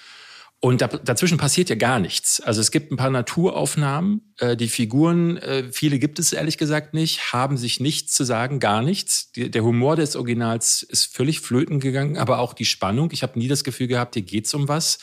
[0.61, 2.39] Und da, dazwischen passiert ja gar nichts.
[2.39, 4.33] Also es gibt ein paar Naturaufnahmen.
[4.39, 8.59] Äh, die Figuren, äh, viele gibt es ehrlich gesagt nicht, haben sich nichts zu sagen,
[8.59, 9.31] gar nichts.
[9.35, 13.09] Der Humor des Originals ist völlig flöten gegangen, aber auch die Spannung.
[13.11, 14.97] Ich habe nie das Gefühl gehabt, hier geht's um was.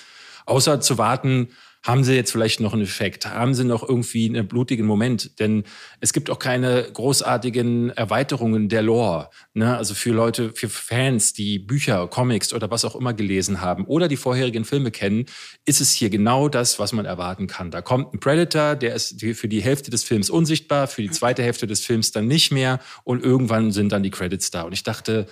[0.46, 1.50] Außer zu warten,
[1.84, 3.26] haben sie jetzt vielleicht noch einen Effekt?
[3.26, 5.40] Haben sie noch irgendwie einen blutigen Moment?
[5.40, 5.64] Denn
[6.00, 9.30] es gibt auch keine großartigen Erweiterungen der Lore.
[9.54, 9.76] Ne?
[9.76, 14.06] Also für Leute, für Fans, die Bücher, Comics oder was auch immer gelesen haben oder
[14.06, 15.26] die vorherigen Filme kennen,
[15.64, 17.72] ist es hier genau das, was man erwarten kann.
[17.72, 21.42] Da kommt ein Predator, der ist für die Hälfte des Films unsichtbar, für die zweite
[21.42, 24.62] Hälfte des Films dann nicht mehr und irgendwann sind dann die Credits da.
[24.62, 25.26] Und ich dachte,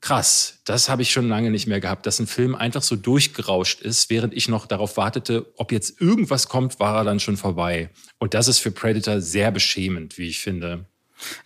[0.00, 3.80] krass, das habe ich schon lange nicht mehr gehabt, dass ein Film einfach so durchgerauscht
[3.80, 7.90] ist, während ich noch darauf wartete, ob jetzt irgendwas kommt, war er dann schon vorbei.
[8.18, 10.86] Und das ist für Predator sehr beschämend, wie ich finde.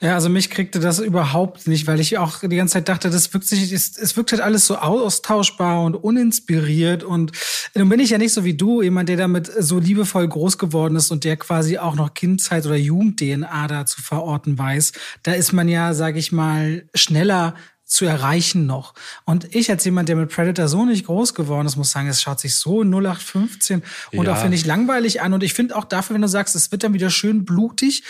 [0.01, 3.33] Ja, also mich kriegte das überhaupt nicht, weil ich auch die ganze Zeit dachte, das
[3.33, 7.33] wirkt sich, es, wirkt halt alles so austauschbar und uninspiriert und
[7.75, 10.97] nun bin ich ja nicht so wie du, jemand, der damit so liebevoll groß geworden
[10.97, 14.93] ist und der quasi auch noch Kindheit oder Jugend-DNA da zu verorten weiß.
[15.23, 17.55] Da ist man ja, sage ich mal, schneller
[17.93, 18.95] zu erreichen noch.
[19.25, 22.23] Und ich als jemand, der mit Predator so nicht groß geworden ist, muss sagen, es
[22.23, 23.83] schaut sich so 0815
[24.13, 24.33] und Ja.
[24.33, 25.33] auch finde ich langweilig an.
[25.35, 28.03] Und ich finde auch dafür, wenn du sagst, es wird dann wieder schön blutig,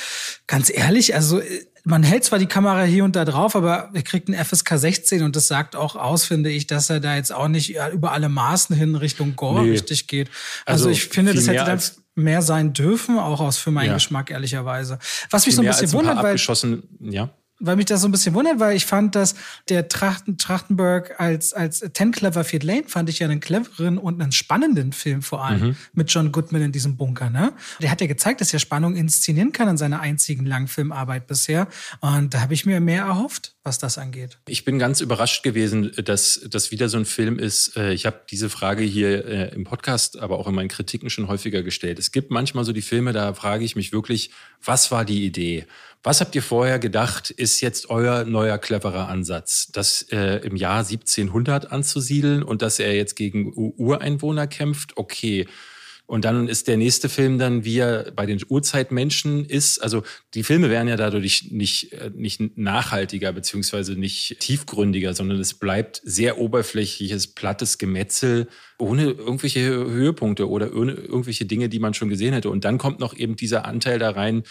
[0.47, 4.03] ganz ehrlich, also äh, man hält zwar die Kamera hier und da drauf, aber er
[4.03, 7.33] kriegt einen FSK 16 und das sagt auch aus, finde ich, dass er da jetzt
[7.33, 9.72] auch nicht über alle Maßen hin Richtung Gore Nee.
[9.72, 10.30] richtig geht.
[10.64, 11.80] Also, Also ich finde, das hätte mehr dann
[12.14, 13.95] mehr sein dürfen, auch aus für meinen Ja.
[13.95, 14.99] Geschmack, ehrlicherweise.
[15.30, 16.37] Was mich so ein bisschen ein wundert, weil
[17.01, 17.30] ja.
[17.64, 19.34] Weil mich das so ein bisschen wundert, weil ich fand, dass
[19.68, 24.32] der Trachten, Trachtenberg als, als Ten Cloverfield Lane fand ich ja einen cleveren und einen
[24.32, 25.76] spannenden Film vor allem Mhm.
[25.94, 27.52] mit John Goodman in diesem Bunker, ne?
[27.80, 31.68] Der hat ja gezeigt, dass er Spannung inszenieren kann in seiner einzigen Langfilmarbeit bisher.
[32.00, 34.38] Und da habe ich mir mehr erhofft, was das angeht.
[34.48, 37.76] Ich bin ganz überrascht gewesen, dass das wieder so ein Film ist.
[37.76, 41.28] Äh, Ich habe diese Frage hier äh, im Podcast, aber auch in meinen Kritiken schon
[41.28, 41.98] häufiger gestellt.
[41.98, 44.30] Es gibt manchmal so die Filme, da frage ich mich wirklich,
[44.64, 45.66] was war die Idee?
[46.05, 50.80] Was habt ihr vorher gedacht, ist jetzt euer neuer cleverer Ansatz, das äh, im Jahr
[50.80, 54.96] 1700 anzusiedeln und dass er jetzt gegen U- Ureinwohner kämpft?
[54.96, 55.46] Okay.
[56.07, 59.78] Und dann ist der nächste Film dann, wie er bei den Urzeitmenschen ist.
[59.78, 60.03] Also
[60.34, 66.03] die Filme werden ja dadurch nicht, äh, nicht nachhaltiger beziehungsweise nicht tiefgründiger, sondern es bleibt
[66.05, 72.34] sehr oberflächliches, plattes Gemetzel ohne irgendwelche Höhepunkte oder ohne irgendwelche Dinge, die man schon gesehen
[72.34, 72.50] hätte.
[72.50, 74.42] Und dann kommt noch eben dieser Anteil da rein,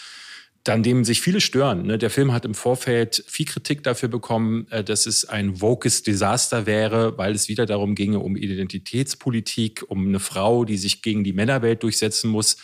[0.64, 1.88] dann dem sich viele stören.
[1.88, 1.98] Ne?
[1.98, 6.66] Der Film hat im Vorfeld viel Kritik dafür bekommen, äh, dass es ein wokes Desaster
[6.66, 11.34] wäre, weil es wieder darum ginge, um Identitätspolitik, um eine Frau, die sich gegen die
[11.34, 12.58] Männerwelt durchsetzen muss.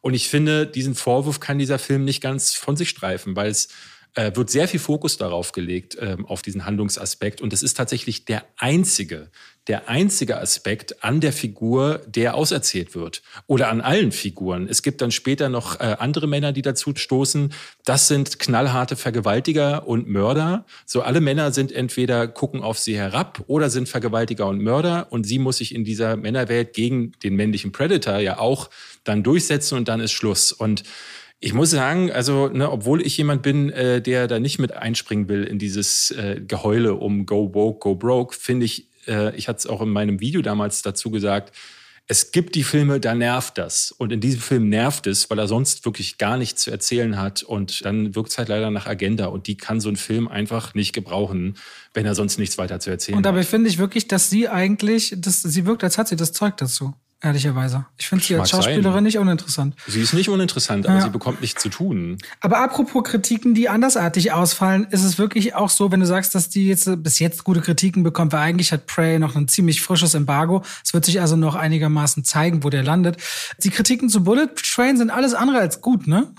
[0.00, 3.68] Und ich finde, diesen Vorwurf kann dieser Film nicht ganz von sich streifen, weil es
[4.14, 7.40] äh, wird sehr viel Fokus darauf gelegt, äh, auf diesen Handlungsaspekt.
[7.40, 9.30] Und es ist tatsächlich der einzige,
[9.66, 13.22] der einzige Aspekt an der Figur, der auserzählt wird.
[13.46, 14.68] Oder an allen Figuren.
[14.68, 17.52] Es gibt dann später noch äh, andere Männer, die dazu stoßen.
[17.84, 20.66] Das sind knallharte Vergewaltiger und Mörder.
[20.84, 25.06] So alle Männer sind entweder gucken auf sie herab oder sind Vergewaltiger und Mörder.
[25.10, 28.68] Und sie muss sich in dieser Männerwelt gegen den männlichen Predator ja auch
[29.04, 30.52] dann durchsetzen und dann ist Schluss.
[30.52, 30.82] Und
[31.40, 35.28] ich muss sagen, also ne, obwohl ich jemand bin, äh, der da nicht mit einspringen
[35.28, 39.58] will in dieses äh, Geheule um Go Woke, Go Broke, finde ich, äh, ich hatte
[39.58, 41.52] es auch in meinem Video damals dazu gesagt,
[42.06, 43.90] es gibt die Filme, da nervt das.
[43.90, 47.42] Und in diesem Film nervt es, weil er sonst wirklich gar nichts zu erzählen hat.
[47.42, 49.26] Und dann wirkt es halt leider nach Agenda.
[49.26, 51.56] Und die kann so ein Film einfach nicht gebrauchen,
[51.94, 53.18] wenn er sonst nichts weiter zu erzählen hat.
[53.20, 56.32] Und dabei finde ich wirklich, dass sie eigentlich, dass sie wirkt, als hat sie das
[56.32, 56.94] Zeug dazu
[57.24, 57.86] ehrlicherweise.
[57.96, 59.02] Ich finde sie als Schauspielerin sein.
[59.04, 59.74] nicht uninteressant.
[59.86, 61.02] Sie ist nicht uninteressant, aber ja.
[61.02, 62.18] sie bekommt nichts zu tun.
[62.40, 66.48] Aber apropos Kritiken, die andersartig ausfallen, ist es wirklich auch so, wenn du sagst, dass
[66.48, 70.14] die jetzt bis jetzt gute Kritiken bekommt, weil eigentlich hat Prey noch ein ziemlich frisches
[70.14, 70.62] Embargo.
[70.84, 73.16] Es wird sich also noch einigermaßen zeigen, wo der landet.
[73.58, 76.32] Die Kritiken zu Bullet Train sind alles andere als gut, ne?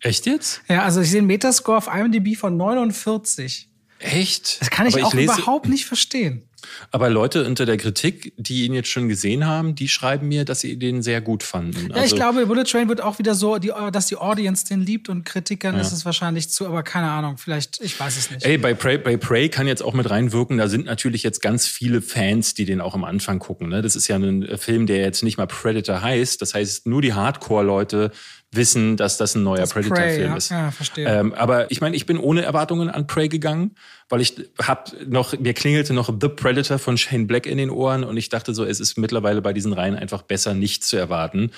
[0.00, 0.60] Echt jetzt?
[0.68, 3.68] Ja, also ich sehe einen Metascore auf IMDb von 49.
[3.98, 4.60] Echt?
[4.60, 6.42] Das kann ich aber auch ich überhaupt nicht verstehen.
[6.90, 10.60] Aber Leute unter der Kritik, die ihn jetzt schon gesehen haben, die schreiben mir, dass
[10.60, 11.88] sie den sehr gut fanden.
[11.90, 14.80] Ja, also, ich glaube, Bullet Train wird auch wieder so, die, dass die Audience den
[14.80, 15.80] liebt und Kritikern ja.
[15.80, 18.44] ist es wahrscheinlich zu, aber keine Ahnung, vielleicht, ich weiß es nicht.
[18.44, 21.66] Ey, bei Prey, bei Prey kann jetzt auch mit reinwirken, da sind natürlich jetzt ganz
[21.66, 23.68] viele Fans, die den auch am Anfang gucken.
[23.68, 23.82] Ne?
[23.82, 26.40] Das ist ja ein Film, der jetzt nicht mal Predator heißt.
[26.42, 28.10] Das heißt, nur die Hardcore-Leute
[28.52, 30.36] wissen, dass das ein neuer Predator-Film ja.
[30.36, 30.50] ist.
[30.50, 31.06] Ja, verstehe.
[31.06, 33.74] Ähm, aber ich meine, ich bin ohne Erwartungen an Prey gegangen,
[34.08, 38.04] weil ich hab noch, mir klingelte noch The Predator von Shane Black in den Ohren
[38.04, 41.50] und ich dachte so, es ist mittlerweile bei diesen Reihen einfach besser, nichts zu erwarten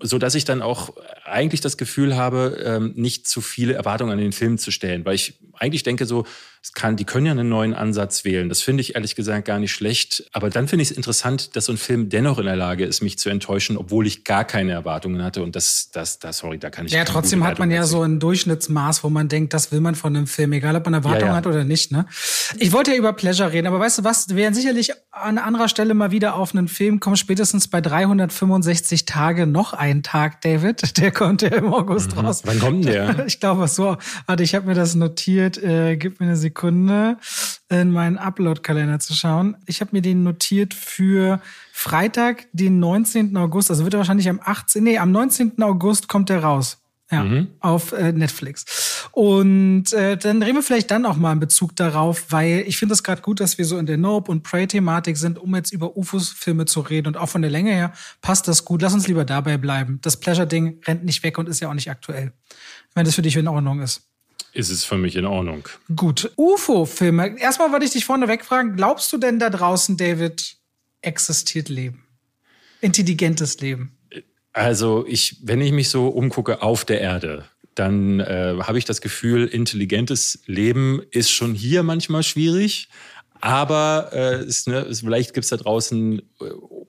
[0.00, 0.92] so dass ich dann auch
[1.24, 5.14] eigentlich das Gefühl habe, ähm, nicht zu viele Erwartungen an den Film zu stellen, weil
[5.14, 6.26] ich eigentlich denke so,
[6.62, 8.48] es kann, die können ja einen neuen Ansatz wählen.
[8.48, 10.24] Das finde ich ehrlich gesagt gar nicht schlecht.
[10.32, 13.02] Aber dann finde ich es interessant, dass so ein Film dennoch in der Lage ist,
[13.02, 15.42] mich zu enttäuschen, obwohl ich gar keine Erwartungen hatte.
[15.42, 16.92] Und das, das, das, sorry, da kann ich.
[16.92, 20.16] Ja, trotzdem hat man ja so ein Durchschnittsmaß, wo man denkt, das will man von
[20.16, 21.36] einem Film, egal ob man Erwartungen ja, ja.
[21.36, 21.92] hat oder nicht.
[21.94, 22.06] Ne?
[22.58, 24.28] Ich wollte ja über Pleasure reden, aber weißt du was?
[24.28, 29.04] Wir werden sicherlich an anderer Stelle mal wieder auf einen Film kommen, spätestens bei 365
[29.04, 30.96] Tage noch ein Tag, David.
[30.98, 32.26] Der kommt ja im August mhm.
[32.26, 32.42] raus.
[32.44, 33.24] Wann kommt der?
[33.26, 33.96] Ich glaube so.
[34.26, 35.62] Warte, ich habe mir das notiert.
[35.62, 37.16] Äh, gib mir eine Sekunde,
[37.68, 39.56] in meinen Upload-Kalender zu schauen.
[39.66, 41.40] Ich habe mir den notiert für
[41.72, 43.36] Freitag, den 19.
[43.36, 43.70] August.
[43.70, 44.82] Also wird er wahrscheinlich am 18.
[44.82, 45.62] Nee, am 19.
[45.62, 46.78] August kommt der raus.
[47.14, 47.48] Ja, mhm.
[47.60, 49.08] auf äh, Netflix.
[49.12, 52.94] Und äh, dann reden wir vielleicht dann auch mal in Bezug darauf, weil ich finde
[52.94, 55.96] es gerade gut, dass wir so in der Nope und Prey-Thematik sind, um jetzt über
[55.96, 57.08] UFOs-Filme zu reden.
[57.08, 58.82] Und auch von der Länge her passt das gut.
[58.82, 60.00] Lass uns lieber dabei bleiben.
[60.02, 62.32] Das Pleasure-Ding rennt nicht weg und ist ja auch nicht aktuell.
[62.94, 64.02] Wenn das für dich in Ordnung ist.
[64.52, 65.68] Ist es für mich in Ordnung.
[65.94, 66.32] Gut.
[66.36, 67.38] UFO-Filme.
[67.38, 68.76] Erstmal wollte ich dich vorne wegfragen.
[68.76, 70.56] Glaubst du denn da draußen, David,
[71.02, 72.04] existiert Leben?
[72.80, 73.96] Intelligentes Leben?
[74.54, 77.44] Also ich, wenn ich mich so umgucke auf der Erde,
[77.74, 82.88] dann äh, habe ich das Gefühl, intelligentes Leben ist schon hier manchmal schwierig.
[83.40, 86.44] Aber äh, ist, ne, ist, vielleicht gibt es da draußen äh,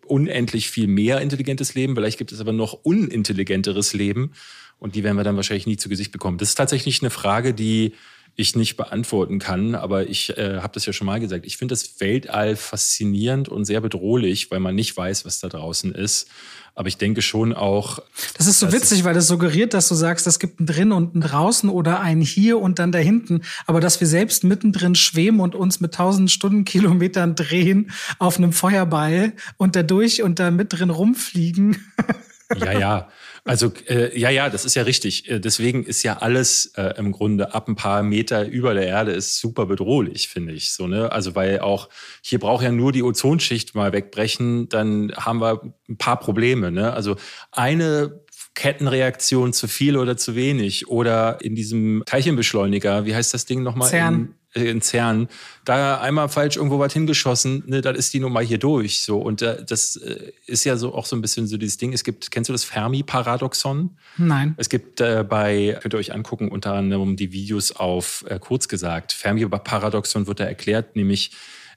[0.05, 4.31] unendlich viel mehr intelligentes Leben, vielleicht gibt es aber noch unintelligenteres Leben
[4.77, 6.37] und die werden wir dann wahrscheinlich nie zu Gesicht bekommen.
[6.37, 7.93] Das ist tatsächlich eine Frage, die
[8.37, 11.45] ich nicht beantworten kann, aber ich äh, habe das ja schon mal gesagt.
[11.45, 15.93] Ich finde das Weltall faszinierend und sehr bedrohlich, weil man nicht weiß, was da draußen
[15.93, 16.29] ist.
[16.75, 17.99] Aber ich denke schon auch.
[18.37, 21.15] Das ist so witzig, weil das suggeriert, dass du sagst, es gibt ein drin und
[21.15, 23.41] ein draußen oder ein hier und dann da hinten.
[23.65, 29.31] Aber dass wir selbst mittendrin schweben und uns mit tausend Stundenkilometern drehen auf einem Feuerball
[29.55, 31.77] und dadurch und da mit drin rumfliegen.
[32.59, 33.09] Ja, ja.
[33.43, 35.29] Also äh, ja, ja, das ist ja richtig.
[35.29, 39.11] Äh, deswegen ist ja alles äh, im Grunde ab ein paar Meter über der Erde
[39.11, 40.71] ist super bedrohlich, finde ich.
[40.71, 41.89] So ne, also weil auch
[42.21, 46.71] hier braucht ja nur die Ozonschicht mal wegbrechen, dann haben wir ein paar Probleme.
[46.71, 47.15] Ne, also
[47.51, 48.19] eine
[48.55, 53.89] Kettenreaktion zu viel oder zu wenig oder in diesem Teilchenbeschleuniger, wie heißt das Ding nochmal?
[53.89, 54.35] CERN.
[54.55, 55.27] In, in CERN.
[55.65, 59.01] Da einmal falsch irgendwo was hingeschossen, ne, dann ist die Nummer hier durch.
[59.01, 61.93] So und äh, das äh, ist ja so auch so ein bisschen so dieses Ding.
[61.93, 63.97] Es gibt, kennst du das Fermi-Paradoxon?
[64.17, 64.55] Nein.
[64.57, 68.67] Es gibt äh, bei, könnt ihr euch angucken, unter anderem die Videos auf äh, kurz
[68.67, 69.13] gesagt.
[69.13, 71.31] Fermi-Paradoxon wird da erklärt, nämlich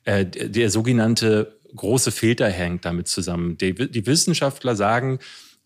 [0.04, 3.58] äh, der sogenannte große Filter hängt damit zusammen.
[3.58, 5.18] Die, die Wissenschaftler sagen,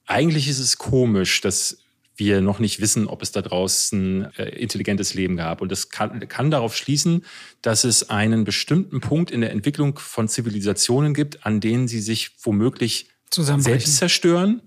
[0.06, 1.78] eigentlich ist es komisch, dass
[2.24, 5.60] wir noch nicht wissen, ob es da draußen äh, intelligentes Leben gab.
[5.60, 7.24] Und das kann, kann darauf schließen,
[7.62, 12.30] dass es einen bestimmten Punkt in der Entwicklung von Zivilisationen gibt, an denen sie sich
[12.42, 14.62] womöglich selbst zerstören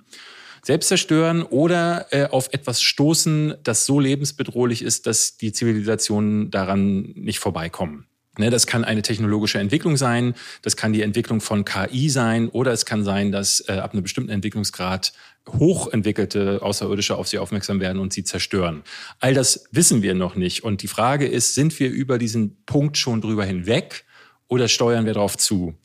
[0.66, 7.14] selbst zerstören oder äh, auf etwas stoßen, das so lebensbedrohlich ist, dass die Zivilisationen daran
[7.16, 8.08] nicht vorbeikommen.
[8.38, 12.74] Ne, das kann eine technologische Entwicklung sein, das kann die Entwicklung von KI sein oder
[12.74, 15.14] es kann sein, dass äh, ab einem bestimmten Entwicklungsgrad
[15.48, 18.84] hochentwickelte Außerirdische auf sie aufmerksam werden und sie zerstören.
[19.20, 20.64] All das wissen wir noch nicht.
[20.64, 24.06] Und die Frage ist, sind wir über diesen Punkt schon drüber hinweg
[24.48, 25.76] oder steuern wir darauf zu?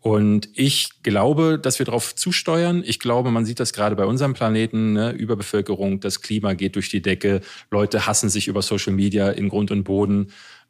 [0.00, 2.84] Und ich glaube, dass wir darauf zusteuern.
[2.86, 5.10] Ich glaube, man sieht das gerade bei unserem Planeten, ne?
[5.10, 7.40] Überbevölkerung, das Klima geht durch die Decke,
[7.70, 10.28] Leute hassen sich über Social Media in Grund und Boden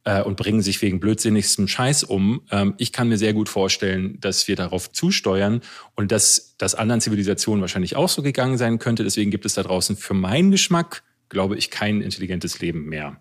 [0.08, 2.40] äh, und bringen sich wegen blödsinnigstem Scheiß um.
[2.50, 5.60] Ähm, ich kann mir sehr gut vorstellen, dass wir darauf zusteuern
[5.96, 9.04] und dass das anderen Zivilisationen wahrscheinlich auch so gegangen sein könnte.
[9.04, 13.20] Deswegen gibt es da draußen für meinen Geschmack, glaube ich, kein intelligentes Leben mehr.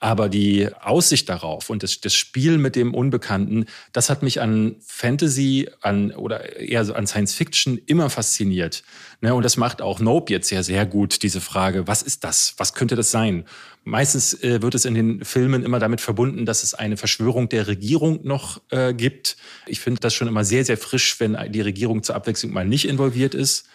[0.00, 4.76] Aber die Aussicht darauf und das, das Spiel mit dem Unbekannten, das hat mich an
[4.86, 8.84] Fantasy an, oder eher so an Science Fiction immer fasziniert.
[9.20, 12.54] Ne, und das macht auch Nope jetzt sehr, sehr gut, diese Frage, was ist das?
[12.58, 13.44] Was könnte das sein?
[13.82, 17.66] Meistens äh, wird es in den Filmen immer damit verbunden, dass es eine Verschwörung der
[17.66, 19.36] Regierung noch äh, gibt.
[19.66, 22.86] Ich finde das schon immer sehr, sehr frisch, wenn die Regierung zur Abwechslung mal nicht
[22.86, 23.66] involviert ist.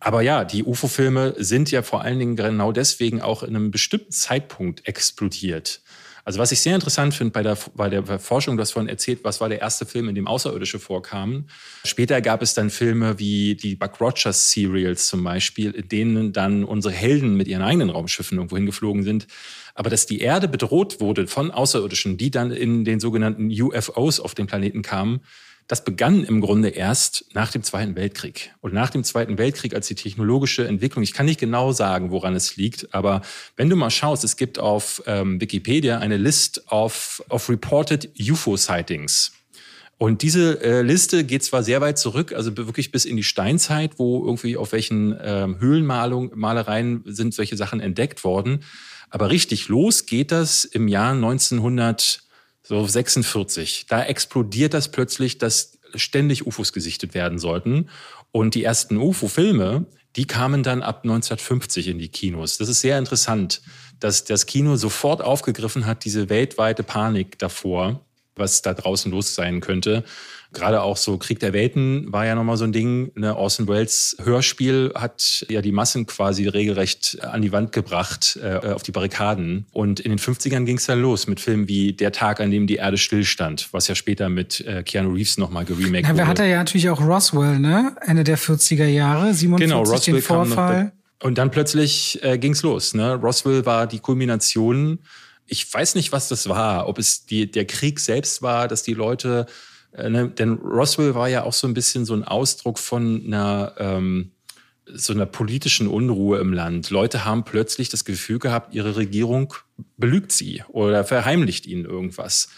[0.00, 4.12] Aber ja, die UFO-Filme sind ja vor allen Dingen genau deswegen auch in einem bestimmten
[4.12, 5.80] Zeitpunkt explodiert.
[6.28, 9.20] Also was ich sehr interessant finde bei der, bei der Forschung, du hast vorhin erzählt,
[9.22, 11.48] was war der erste Film, in dem Außerirdische vorkamen.
[11.84, 16.64] Später gab es dann Filme wie die Buck Rogers Serials zum Beispiel, in denen dann
[16.64, 19.26] unsere Helden mit ihren eigenen Raumschiffen irgendwo hingeflogen sind.
[19.74, 24.34] Aber dass die Erde bedroht wurde von Außerirdischen, die dann in den sogenannten UFOs auf
[24.34, 25.20] den Planeten kamen,
[25.68, 28.54] das begann im Grunde erst nach dem Zweiten Weltkrieg.
[28.62, 32.34] Und nach dem Zweiten Weltkrieg als die technologische Entwicklung, ich kann nicht genau sagen, woran
[32.34, 33.20] es liegt, aber
[33.56, 39.32] wenn du mal schaust, es gibt auf ähm, Wikipedia eine List of, of reported UFO-Sightings.
[39.98, 43.98] Und diese äh, Liste geht zwar sehr weit zurück, also wirklich bis in die Steinzeit,
[43.98, 48.60] wo irgendwie auf welchen ähm, Höhlenmalereien sind solche Sachen entdeckt worden.
[49.10, 52.22] Aber richtig los geht das im Jahr 1900
[52.68, 53.86] so 46.
[53.88, 57.88] Da explodiert das plötzlich, dass ständig UFOs gesichtet werden sollten.
[58.30, 62.58] Und die ersten UFO-Filme, die kamen dann ab 1950 in die Kinos.
[62.58, 63.62] Das ist sehr interessant,
[64.00, 68.04] dass das Kino sofort aufgegriffen hat, diese weltweite Panik davor,
[68.36, 70.04] was da draußen los sein könnte.
[70.52, 73.12] Gerade auch so Krieg der Welten war ja nochmal so ein Ding.
[73.14, 73.36] Ne?
[73.36, 78.82] Orson Welles Hörspiel hat ja die Massen quasi regelrecht an die Wand gebracht, äh, auf
[78.82, 79.66] die Barrikaden.
[79.72, 82.66] Und in den 50ern ging es dann los mit Filmen wie Der Tag, an dem
[82.66, 86.26] die Erde stillstand, was ja später mit äh, Keanu Reeves nochmal geremaked ja, wurde.
[86.26, 87.94] hat er ja natürlich auch Roswell, ne?
[88.00, 90.92] Ende der 40er Jahre, 47 genau, Roswell den Vorfall.
[91.22, 92.94] Und dann plötzlich äh, ging's los.
[92.94, 93.14] Ne?
[93.14, 95.00] Roswell war die Kulmination.
[95.46, 96.88] Ich weiß nicht, was das war.
[96.88, 99.46] Ob es die, der Krieg selbst war, dass die Leute
[99.92, 103.74] äh, ne, denn Roswell war ja auch so ein bisschen so ein Ausdruck von einer,
[103.78, 104.32] ähm,
[104.86, 106.90] so einer politischen Unruhe im Land.
[106.90, 109.54] Leute haben plötzlich das Gefühl gehabt, ihre Regierung
[109.96, 112.48] belügt sie oder verheimlicht ihnen irgendwas.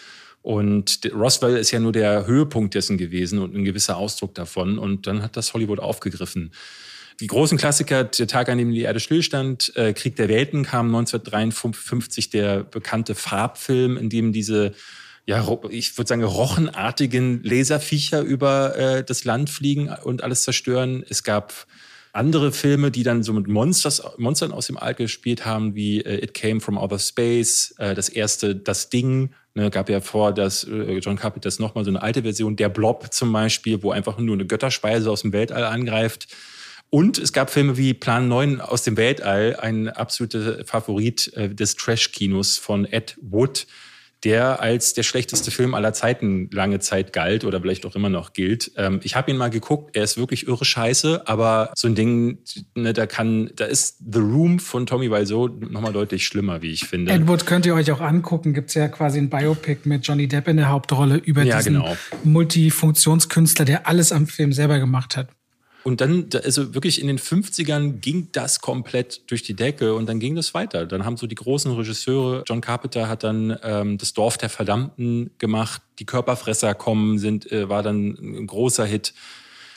[0.43, 4.79] Und Roswell ist ja nur der Höhepunkt dessen gewesen und ein gewisser Ausdruck davon.
[4.79, 6.53] Und dann hat das Hollywood aufgegriffen.
[7.21, 10.87] Die großen Klassiker, der Tag, an dem die Erde stillstand, äh, Krieg der Welten kam
[10.87, 14.73] 1953, der bekannte Farbfilm, in dem diese
[15.27, 21.05] ja, ich würde sagen, rochenartigen Laserviecher über äh, das Land fliegen und alles zerstören.
[21.09, 21.67] Es gab
[22.13, 26.25] andere Filme, die dann so mit Monsters, Monstern aus dem All gespielt haben, wie äh,
[26.25, 29.31] It Came from Outer Space, äh, das erste Das Ding.
[29.55, 33.13] Ne, gab ja vor, dass äh, John Carpenter nochmal so eine alte Version, der Blob
[33.13, 36.29] zum Beispiel, wo einfach nur eine Götterspeise aus dem Weltall angreift.
[36.89, 41.77] Und es gab Filme wie Plan 9 aus dem Weltall, ein absoluter Favorit äh, des
[41.77, 43.67] Trash-Kinos von Ed Wood,
[44.25, 48.33] der als der schlechteste Film aller Zeiten lange Zeit galt oder vielleicht auch immer noch
[48.33, 48.73] gilt.
[48.77, 52.39] Ähm, ich habe ihn mal geguckt, er ist wirklich irre scheiße, aber so ein Ding,
[52.75, 56.85] ne, da kann, da ist The Room von Tommy Wiseau nochmal deutlich schlimmer, wie ich
[56.85, 57.13] finde.
[57.13, 60.59] Edward könnt ihr euch auch angucken, gibt's ja quasi ein Biopic mit Johnny Depp in
[60.59, 61.97] der Hauptrolle über ja, diesen genau.
[62.25, 65.29] Multifunktionskünstler, der alles am Film selber gemacht hat.
[65.83, 70.21] Und dann, also wirklich in den 50ern ging das komplett durch die Decke und dann
[70.21, 70.85] ging das weiter.
[70.87, 75.31] Dann haben so die großen Regisseure, John Carpenter hat dann ähm, das Dorf der Verdammten
[75.39, 79.15] gemacht, die Körperfresser kommen, sind, äh, war dann ein großer Hit.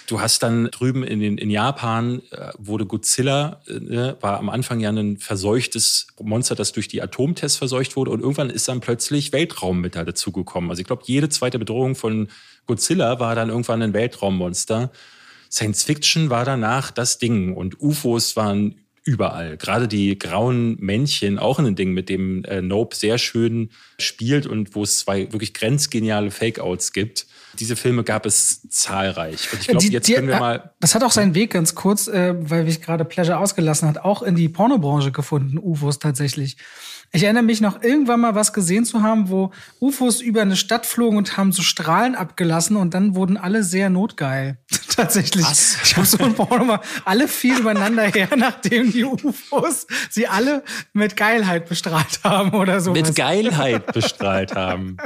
[0.08, 4.82] Du hast dann drüben in, den, in Japan äh, wurde Godzilla, äh, war am Anfang
[4.82, 9.32] ja ein verseuchtes Monster, das durch die Atomtests verseucht wurde und irgendwann ist dann plötzlich
[9.32, 10.70] Weltraum mit da dazugekommen.
[10.70, 12.28] Also ich glaube, jede zweite Bedrohung von
[12.66, 14.91] Godzilla war dann irgendwann ein Weltraummonster.
[15.54, 19.56] Science Fiction war danach das Ding und UFOs waren überall.
[19.58, 24.74] Gerade die grauen Männchen, auch ein Ding, mit dem äh, Nope sehr schön spielt und
[24.74, 27.28] wo es zwei wirklich grenzgeniale Fake-Outs gibt.
[27.60, 29.54] Diese Filme gab es zahlreich.
[29.54, 30.74] Und ich glaube, jetzt können wir mal.
[30.80, 34.24] Das hat auch seinen Weg ganz kurz, äh, weil mich gerade Pleasure ausgelassen hat, auch
[34.24, 36.58] in die Pornobranche gefunden, UFOs tatsächlich.
[37.16, 40.88] Ich erinnere mich noch irgendwann mal was gesehen zu haben, wo UFOs über eine Stadt
[40.88, 44.57] flogen und haben so Strahlen abgelassen und dann wurden alle sehr notgeil.
[44.95, 45.45] Tatsächlich.
[45.45, 45.78] Was?
[45.84, 50.64] Ich habe so ein Porno mal, alle fiel übereinander her, nachdem die UFOs sie alle
[50.93, 52.93] mit Geilheit bestrahlt haben oder so.
[52.93, 54.97] Mit Geilheit bestrahlt haben.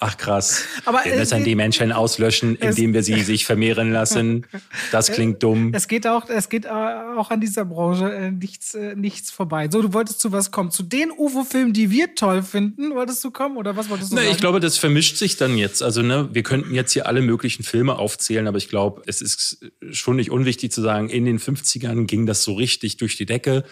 [0.00, 0.64] Ach krass.
[0.84, 4.46] Aber wir müssen die Menschen auslöschen, indem wir sie sich vermehren lassen.
[4.92, 5.72] Das klingt dumm.
[5.72, 9.68] Es geht auch, es geht auch an dieser Branche äh, nichts, äh, nichts vorbei.
[9.70, 10.70] So, du wolltest zu was kommen.
[10.70, 14.16] Zu den UFOs UFO-Film, die wir toll finden, wolltest du kommen oder was wolltest du
[14.16, 14.32] Na, sagen?
[14.32, 15.82] Ich glaube, das vermischt sich dann jetzt.
[15.82, 19.66] Also ne, wir könnten jetzt hier alle möglichen Filme aufzählen, aber ich glaube, es ist
[19.90, 23.64] schon nicht unwichtig zu sagen, in den 50ern ging das so richtig durch die Decke.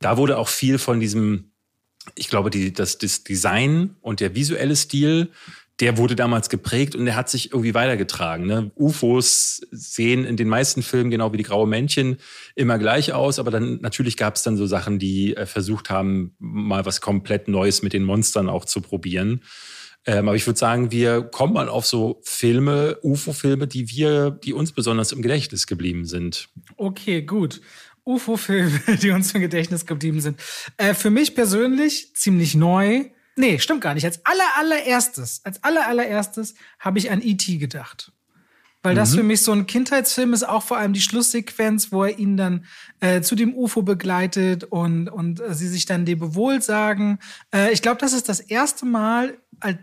[0.00, 1.52] Da wurde auch viel von diesem,
[2.14, 5.30] ich glaube, die, das, das Design und der visuelle Stil
[5.80, 8.46] der wurde damals geprägt und der hat sich irgendwie weitergetragen.
[8.46, 8.70] Ne?
[8.76, 12.16] UFOs sehen in den meisten Filmen genau wie die graue Männchen
[12.54, 16.34] immer gleich aus, aber dann natürlich gab es dann so Sachen, die äh, versucht haben,
[16.38, 19.42] mal was komplett Neues mit den Monstern auch zu probieren.
[20.06, 24.54] Ähm, aber ich würde sagen, wir kommen mal auf so Filme, UFO-Filme, die wir, die
[24.54, 26.48] uns besonders im Gedächtnis geblieben sind.
[26.76, 27.60] Okay, gut.
[28.04, 30.40] UFO-Filme, die uns im Gedächtnis geblieben sind.
[30.78, 34.04] Äh, für mich persönlich ziemlich neu Nee, stimmt gar nicht.
[34.04, 37.58] Als aller, allererstes, als aller, allererstes habe ich an E.T.
[37.58, 38.12] gedacht.
[38.82, 39.16] Weil das mhm.
[39.16, 42.64] für mich so ein Kindheitsfilm ist, auch vor allem die Schlusssequenz, wo er ihn dann
[43.00, 47.18] äh, zu dem UFO begleitet und, und äh, sie sich dann Lebewohl sagen.
[47.52, 49.38] Äh, ich glaube, das ist das erste Mal,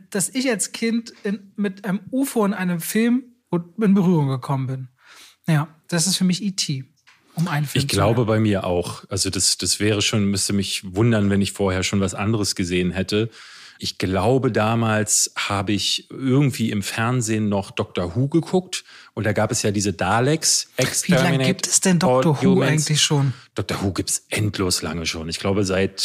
[0.10, 4.88] dass ich als Kind in, mit einem UFO in einem Film in Berührung gekommen bin.
[5.48, 6.86] Ja, das ist für mich E.T.
[7.36, 9.04] Um einen Film ich glaube bei mir auch.
[9.10, 12.92] Also das, das wäre schon, müsste mich wundern, wenn ich vorher schon was anderes gesehen
[12.92, 13.30] hätte.
[13.80, 19.52] Ich glaube, damals habe ich irgendwie im Fernsehen noch Doctor Who geguckt und da gab
[19.52, 20.70] es ja diese Daleks.
[21.06, 22.72] Wie lange gibt es denn Doctor Who Humans.
[22.72, 23.34] eigentlich schon?
[23.56, 25.28] Doctor Who gibt es endlos lange schon.
[25.28, 26.00] Ich glaube, seit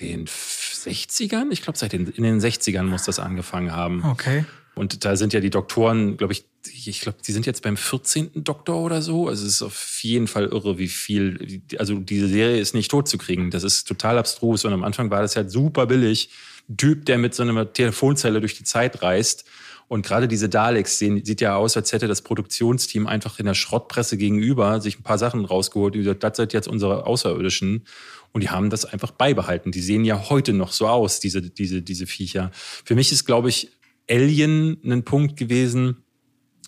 [0.00, 4.04] den 60ern, ich glaube, seit den, in den 60ern muss das angefangen haben.
[4.04, 4.44] Okay.
[4.74, 8.30] Und da sind ja die Doktoren, glaube ich, ich glaube, die sind jetzt beim 14.
[8.44, 9.28] Doktor oder so.
[9.28, 13.08] Also es ist auf jeden Fall irre, wie viel, also diese Serie ist nicht tot
[13.08, 13.50] zu kriegen.
[13.50, 14.64] Das ist total abstrus.
[14.64, 16.30] Und am Anfang war das halt super billig.
[16.76, 19.44] Typ, der mit so einer Telefonzelle durch die Zeit reist.
[19.88, 23.54] Und gerade diese Daleks sehen, sieht ja aus, als hätte das Produktionsteam einfach in der
[23.54, 25.94] Schrottpresse gegenüber sich ein paar Sachen rausgeholt.
[25.94, 27.84] Die gesagt, das sind jetzt unsere Außerirdischen.
[28.32, 29.70] Und die haben das einfach beibehalten.
[29.70, 32.50] Die sehen ja heute noch so aus, diese, diese, diese Viecher.
[32.84, 33.70] Für mich ist, glaube ich,
[34.10, 36.03] Alien ein Punkt gewesen.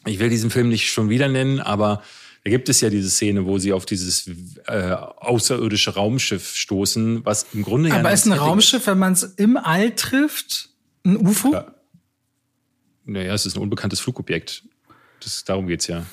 [0.07, 2.03] Ich will diesen Film nicht schon wieder nennen, aber
[2.45, 4.31] da gibt es ja diese Szene, wo sie auf dieses
[4.67, 8.05] äh, außerirdische Raumschiff stoßen, was im Grunde aber ja.
[8.05, 10.71] Aber ist ein Raumschiff, wenn man es im All trifft,
[11.05, 11.53] ein UFO?
[11.53, 11.75] Ja.
[13.05, 14.63] Naja, es ist ein unbekanntes Flugobjekt.
[15.23, 16.07] Das, darum geht's ja.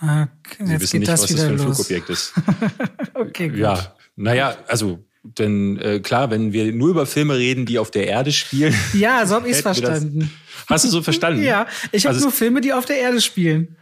[0.00, 1.64] Okay, Sie wissen nicht, was das für ein los.
[1.64, 2.32] Flugobjekt ist.
[3.14, 3.58] okay, gut.
[3.58, 5.04] Ja, naja, also
[5.38, 8.74] denn äh, klar, wenn wir nur über Filme reden, die auf der Erde spielen.
[8.94, 10.30] Ja, so habe ich es verstanden.
[10.66, 11.42] hast du so verstanden?
[11.42, 13.76] ja, ich habe also nur Filme, die auf der Erde spielen.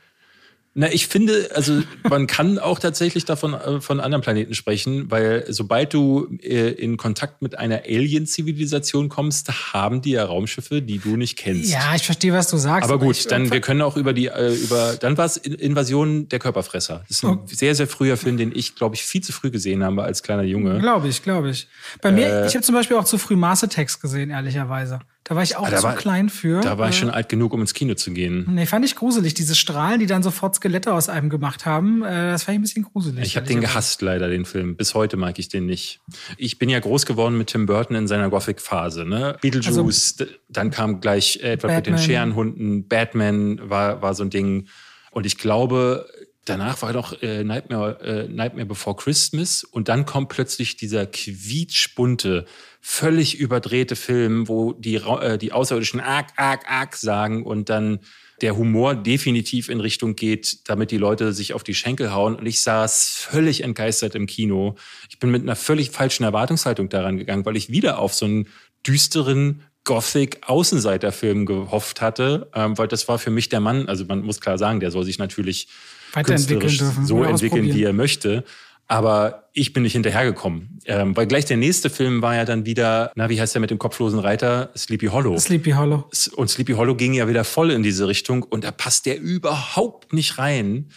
[0.76, 5.44] Na, ich finde, also man kann auch tatsächlich davon äh, von anderen Planeten sprechen, weil
[5.48, 11.16] sobald du äh, in Kontakt mit einer Alien-Zivilisation kommst, haben die ja Raumschiffe, die du
[11.16, 11.72] nicht kennst.
[11.72, 12.90] Ja, ich verstehe, was du sagst.
[12.90, 16.40] Aber gut, dann wir können auch über die äh, über dann war es Invasion der
[16.40, 17.04] Körperfresser.
[17.06, 17.46] Das ist ein oh.
[17.46, 20.42] sehr sehr früher Film, den ich glaube ich viel zu früh gesehen habe als kleiner
[20.42, 20.80] Junge.
[20.80, 21.68] Glaube ich, glaube ich.
[22.02, 24.98] Bei mir, äh, ich habe zum Beispiel auch zu früh Mars Attacks gesehen, ehrlicherweise.
[25.24, 26.60] Da war ich auch ah, zu war, klein für.
[26.60, 28.46] Da war ich schon alt genug, um ins Kino zu gehen.
[28.50, 29.32] Nee, fand ich gruselig.
[29.32, 32.62] Diese Strahlen, die dann sofort Skelette aus einem gemacht haben, äh, das fand ich ein
[32.62, 33.24] bisschen gruselig.
[33.24, 34.76] Ich habe den gehasst, leider, den Film.
[34.76, 36.00] Bis heute mag ich den nicht.
[36.36, 39.06] Ich bin ja groß geworden mit Tim Burton in seiner Gothic-Phase.
[39.06, 39.38] Ne?
[39.40, 41.76] Beetlejuice, also, dann kam gleich Edward Batman.
[41.76, 44.68] mit den Scherenhunden, Batman war, war so ein Ding.
[45.10, 46.06] Und ich glaube,
[46.44, 52.44] danach war noch äh, Nightmare, äh, Nightmare Before Christmas und dann kommt plötzlich dieser quietschbunte,
[52.80, 58.00] völlig überdrehte Film, wo die, äh, die Außerirdischen arg, arg, arg sagen und dann
[58.40, 62.34] der Humor definitiv in Richtung geht, damit die Leute sich auf die Schenkel hauen.
[62.34, 64.74] Und ich saß völlig entgeistert im Kino.
[65.08, 68.48] Ich bin mit einer völlig falschen Erwartungshaltung daran gegangen, weil ich wieder auf so einen
[68.86, 74.40] düsteren, Gothic-Außenseiterfilm gehofft hatte, ähm, weil das war für mich der Mann, also man muss
[74.40, 75.68] klar sagen, der soll sich natürlich
[76.14, 77.06] weiterentwickeln dürfen.
[77.06, 78.44] So entwickeln, wie er möchte.
[78.86, 80.78] Aber ich bin nicht hinterhergekommen.
[80.84, 83.70] Ähm, weil gleich der nächste Film war ja dann wieder, na, wie heißt der mit
[83.70, 84.70] dem kopflosen Reiter?
[84.76, 85.38] Sleepy Hollow.
[85.38, 86.08] Sleepy Hollow.
[86.36, 90.12] Und Sleepy Hollow ging ja wieder voll in diese Richtung und da passt der überhaupt
[90.12, 90.90] nicht rein.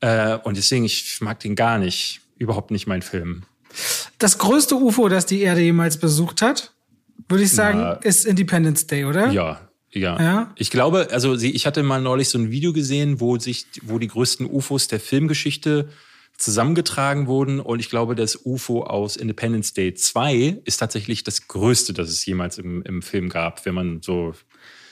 [0.00, 2.20] Äh, und deswegen, ich mag den gar nicht.
[2.38, 3.42] Überhaupt nicht mein Film.
[4.18, 6.72] Das größte UFO, das die Erde jemals besucht hat,
[7.28, 7.92] würde ich sagen, Na.
[7.94, 9.30] ist Independence Day, oder?
[9.30, 9.60] Ja,
[9.94, 10.20] ja.
[10.20, 10.52] Ja?
[10.56, 14.08] Ich glaube, also ich hatte mal neulich so ein Video gesehen, wo sich, wo die
[14.08, 15.88] größten UFOs der Filmgeschichte
[16.36, 21.92] zusammengetragen wurden und ich glaube, das UFO aus Independence Day 2 ist tatsächlich das größte,
[21.92, 24.34] das es jemals im, im Film gab, wenn man so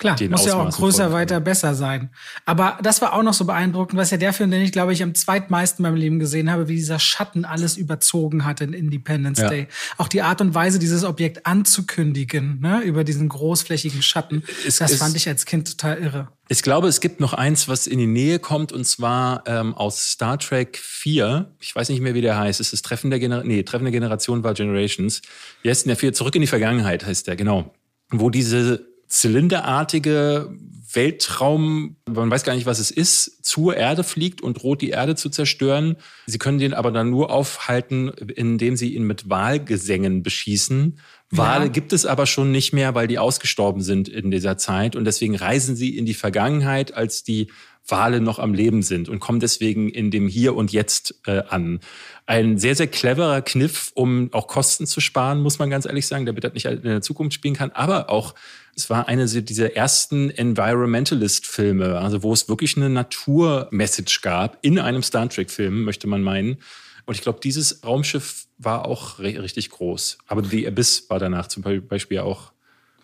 [0.03, 2.11] Klar, den muss ja auch größer, weiter, besser sein.
[2.45, 5.01] Aber das war auch noch so beeindruckend, was ja der Film, den ich glaube ich
[5.03, 9.39] am zweitmeisten in meinem Leben gesehen habe, wie dieser Schatten alles überzogen hat in Independence
[9.39, 9.49] Ja.
[9.49, 9.69] Day.
[9.99, 14.93] Auch die Art und Weise, dieses Objekt anzukündigen, ne, über diesen großflächigen Schatten, Es das
[14.93, 16.29] ist- fand ich als Kind total irre.
[16.49, 20.11] Ich glaube, es gibt noch eins, was in die Nähe kommt, und zwar ähm, aus
[20.11, 21.51] Star Trek 4.
[21.61, 22.61] Ich weiß nicht mehr, wie der heißt.
[22.61, 23.49] Es ist Treffen der Generation.
[23.55, 25.23] Nee, Treffen der Generation war Generations.
[25.65, 26.13] Heißt denn der 4?
[26.13, 27.73] Zurück in die Vergangenheit heißt der, genau.
[28.11, 30.51] Wo diese zylinderartige
[30.95, 35.15] Weltraum, man weiß gar nicht, was es ist, zur Erde fliegt und droht die Erde
[35.15, 35.97] zu zerstören.
[36.27, 40.99] Sie können den aber dann nur aufhalten, indem sie ihn mit Wahlgesängen beschießen.
[41.31, 44.97] Wale gibt es aber schon nicht mehr, weil die ausgestorben sind in dieser Zeit.
[44.97, 47.51] Und deswegen reisen sie in die Vergangenheit, als die
[47.87, 51.81] Wale noch am Leben sind und kommen deswegen in dem Hier und Jetzt äh, an.
[52.27, 56.25] Ein sehr, sehr cleverer Kniff, um auch Kosten zu sparen, muss man ganz ehrlich sagen,
[56.25, 57.73] damit das nicht in der Zukunft spielen kann.
[57.73, 58.35] Aber auch,
[58.77, 65.03] es war eine dieser ersten Environmentalist-Filme, also wo es wirklich eine Natur-Message gab in einem
[65.03, 66.59] Star Trek-Film, möchte man meinen.
[67.05, 70.19] Und ich glaube, dieses Raumschiff war auch richtig groß.
[70.29, 72.53] Aber The Abyss war danach zum Beispiel auch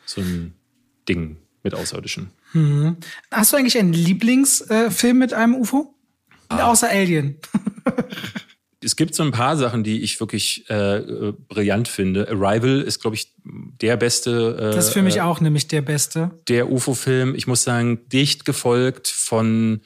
[0.07, 0.55] so ein
[1.09, 2.31] Ding mit Außerirdischen.
[3.31, 5.95] Hast du eigentlich einen Lieblingsfilm mit einem UFO?
[6.49, 6.71] Ah.
[6.71, 7.39] Außer Alien.
[8.81, 12.29] Es gibt so ein paar Sachen, die ich wirklich äh, äh, brillant finde.
[12.29, 14.57] Arrival ist, glaube ich, der beste.
[14.57, 16.31] Äh, Das ist für mich auch nämlich der beste.
[16.49, 17.35] der UFO-Film.
[17.35, 19.81] Ich muss sagen, dicht gefolgt von.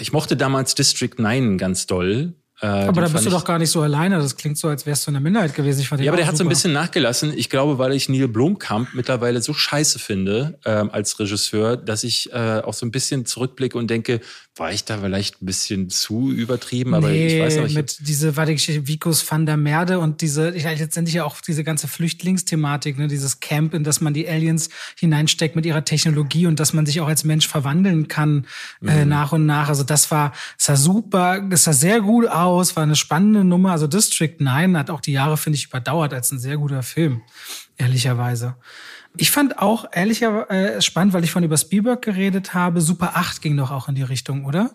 [0.00, 2.32] Ich mochte damals District 9 ganz doll.
[2.60, 4.18] Äh, Aber da bist du ich- doch gar nicht so alleine.
[4.18, 5.80] Das klingt so, als wärst du in der Minderheit gewesen.
[5.80, 7.32] Ich Ja, aber der hat so ein bisschen nachgelassen.
[7.36, 12.32] Ich glaube, weil ich Neil Blomkamp mittlerweile so scheiße finde ähm, als Regisseur, dass ich
[12.32, 14.20] äh, auch so ein bisschen zurückblicke und denke,
[14.56, 16.94] war ich da vielleicht ein bisschen zu übertrieben?
[16.94, 17.76] Aber nee, ich weiß noch nicht.
[17.76, 21.24] mit diese war die Geschichte Vikus van der Merde und diese, ich halt letztendlich ja
[21.24, 25.84] auch diese ganze Flüchtlingsthematik, ne, dieses Camp, in das man die Aliens hineinsteckt mit ihrer
[25.84, 28.46] Technologie und dass man sich auch als Mensch verwandeln kann
[28.84, 29.08] äh, Mhm.
[29.10, 29.68] nach und nach.
[29.68, 33.72] Also das war, es sah super, es sah sehr gut aus, war eine spannende Nummer.
[33.72, 37.22] Also District 9 hat auch die Jahre, finde ich, überdauert als ein sehr guter Film,
[37.76, 38.56] ehrlicherweise.
[39.16, 42.80] Ich fand auch ehrlicher äh, spannend, weil ich von über Spielberg geredet habe.
[42.80, 44.70] Super 8 ging doch auch in die Richtung, oder?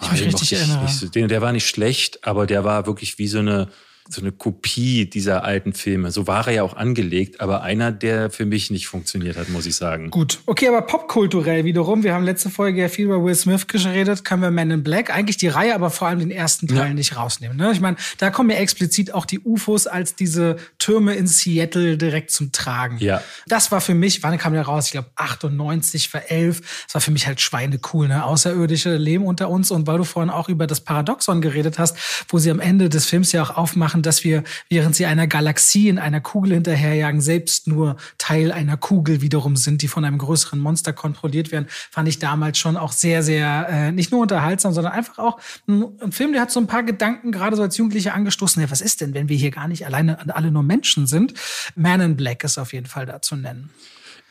[0.00, 0.84] Ich Ah, mich richtig erinnere.
[0.84, 3.68] nicht der war nicht schlecht, aber der war wirklich wie so eine,
[4.08, 6.10] so eine Kopie dieser alten Filme.
[6.10, 9.64] So war er ja auch angelegt, aber einer, der für mich nicht funktioniert hat, muss
[9.66, 10.10] ich sagen.
[10.10, 12.02] Gut, okay, aber popkulturell wiederum.
[12.02, 14.24] Wir haben letzte Folge ja viel über Will Smith geredet.
[14.24, 16.94] Können wir Men in Black, eigentlich die Reihe, aber vor allem den ersten Teil Ja.
[16.94, 17.56] nicht rausnehmen.
[17.56, 17.70] Ne?
[17.72, 22.30] Ich meine, da kommen ja explizit auch die UFOs als diese Türme in Seattle direkt
[22.30, 22.98] zum Tragen.
[22.98, 23.22] Ja.
[23.46, 24.86] Das war für mich, wann kam der raus?
[24.86, 26.60] Ich glaube 98, für 11.
[26.86, 28.24] Das war für mich halt schweinecool, ne?
[28.24, 29.70] Außerirdische leben unter uns.
[29.70, 31.96] Und weil du vorhin auch über das Paradoxon geredet hast,
[32.28, 35.90] wo sie am Ende des Films ja auch aufmachen, dass wir, während sie einer Galaxie
[35.90, 40.58] in einer Kugel hinterherjagen, selbst nur Teil einer Kugel wiederum sind, die von einem größeren
[40.58, 44.94] Monster kontrolliert werden, fand ich damals schon auch sehr, sehr, äh, nicht nur unterhaltsam, sondern
[44.94, 45.38] einfach auch
[45.68, 48.62] ein, ein Film, der hat so ein paar Gedanken gerade so als Jugendliche angestoßen.
[48.62, 51.34] Ja, was ist denn, wenn wir hier gar nicht alleine alle nur Menschen sind?
[51.74, 53.68] Man in Black ist auf jeden Fall da zu nennen.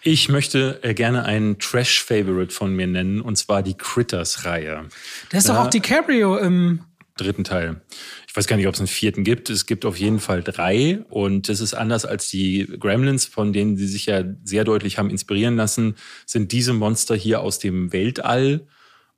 [0.03, 4.85] Ich möchte äh, gerne einen Trash-Favorite von mir nennen, und zwar die Critters-Reihe.
[5.31, 6.81] Der ist doch auch DiCaprio im.
[7.17, 7.81] dritten Teil.
[8.31, 9.49] Ich weiß gar nicht, ob es einen vierten gibt.
[9.49, 11.03] Es gibt auf jeden Fall drei.
[11.09, 15.09] Und das ist anders als die Gremlins, von denen sie sich ja sehr deutlich haben
[15.09, 18.67] inspirieren lassen, sind diese Monster hier aus dem Weltall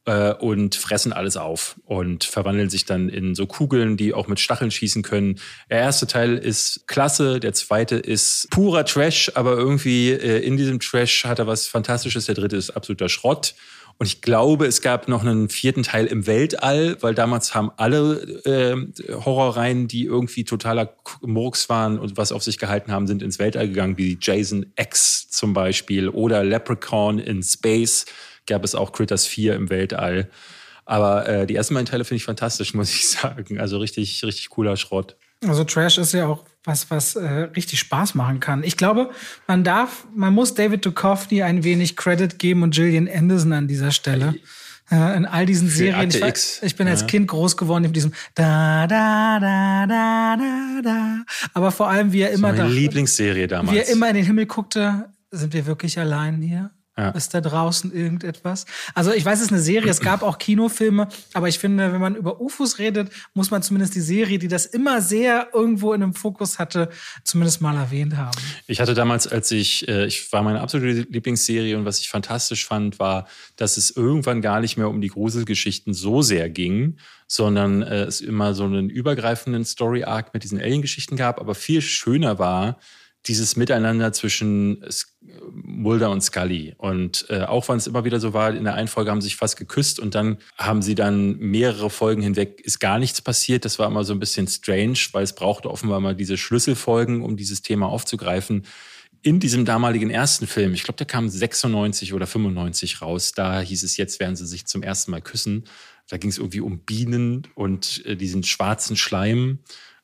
[0.06, 4.40] äh, und fressen alles auf und verwandeln sich dann in so Kugeln, die auch mit
[4.40, 5.40] Stacheln schießen können.
[5.70, 10.80] Der erste Teil ist klasse, der zweite ist purer Trash, aber irgendwie äh, in diesem
[10.80, 12.26] Trash hat er was Fantastisches.
[12.26, 13.54] Der dritte ist absoluter Schrott.
[13.98, 18.22] Und ich glaube, es gab noch einen vierten Teil im Weltall, weil damals haben alle
[18.46, 18.76] äh,
[19.14, 23.68] Horrorreihen, die irgendwie totaler Murks waren und was auf sich gehalten haben, sind ins Weltall
[23.68, 28.06] gegangen, wie Jason X zum Beispiel oder Leprechaun in Space.
[28.46, 30.30] Gab es auch Critters 4 im Weltall.
[30.86, 33.60] Aber äh, die ersten beiden Teile finde ich fantastisch, muss ich sagen.
[33.60, 35.16] Also richtig, richtig cooler Schrott.
[35.48, 38.64] Also Trash ist ja auch was, was äh, richtig Spaß machen kann.
[38.64, 39.10] Ich glaube,
[39.48, 43.92] man darf, man muss David Duchovny ein wenig Credit geben und Gillian Anderson an dieser
[43.92, 44.36] Stelle.
[44.92, 45.96] Äh, in all diesen Serien.
[45.96, 46.34] Akte Ich, war,
[46.68, 47.08] ich bin als Ja.
[47.08, 51.18] Kind groß geworden mit diesem da da da da da da.
[51.54, 53.74] Aber vor allem, wie er immer Meine da, Lieblingsserie damals.
[53.76, 56.72] wie er immer in den Himmel guckte, sind wir wirklich allein hier?
[56.96, 57.10] Ja.
[57.10, 58.66] Ist da draußen irgendetwas?
[58.94, 62.00] Also ich weiß, es ist eine Serie, es gab auch Kinofilme, aber ich finde, wenn
[62.00, 66.04] man über UFOs redet, muss man zumindest die Serie, die das immer sehr irgendwo in
[66.04, 66.90] einem Fokus hatte,
[67.24, 68.38] zumindest mal erwähnt haben.
[68.68, 72.68] Ich hatte damals, als ich, äh, ich war meine absolute Lieblingsserie und was ich fantastisch
[72.68, 77.82] fand, war, dass es irgendwann gar nicht mehr um die Gruselgeschichten so sehr ging, sondern
[77.82, 82.78] äh, es immer so einen übergreifenden Story-Arc mit diesen Alien-Geschichten gab, aber viel schöner war,
[83.26, 84.84] dieses Miteinander zwischen
[85.52, 86.76] Mulder und Scully.
[86.78, 89.28] Und äh, auch wenn es immer wieder so war, in der einen Folge haben sie
[89.28, 93.64] sich fast geküsst und dann haben sie dann mehrere Folgen hinweg, ist gar nichts passiert.
[93.64, 97.38] Das war immer so ein bisschen strange, weil es brauchte offenbar mal diese Schlüsselfolgen, um
[97.38, 98.66] dieses Thema aufzugreifen.
[99.22, 103.84] In diesem damaligen ersten Film, ich glaube, der kam 96 oder 95 raus, da hieß
[103.84, 105.64] es, jetzt werden sie sich zum ersten Mal küssen.
[106.10, 109.60] Da ging es irgendwie um Bienen und äh, diesen schwarzen Schleim.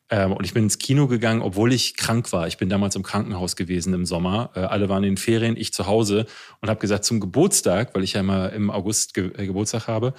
[0.10, 2.48] Ähm, und ich bin ins Kino gegangen, obwohl ich krank war.
[2.48, 4.50] Ich bin damals im Krankenhaus gewesen im Sommer.
[4.56, 6.26] Äh, alle waren in den Ferien, ich zu Hause
[6.62, 10.14] und habe gesagt, zum Geburtstag, weil ich ja immer im August Ge äh, Geburtstag habe,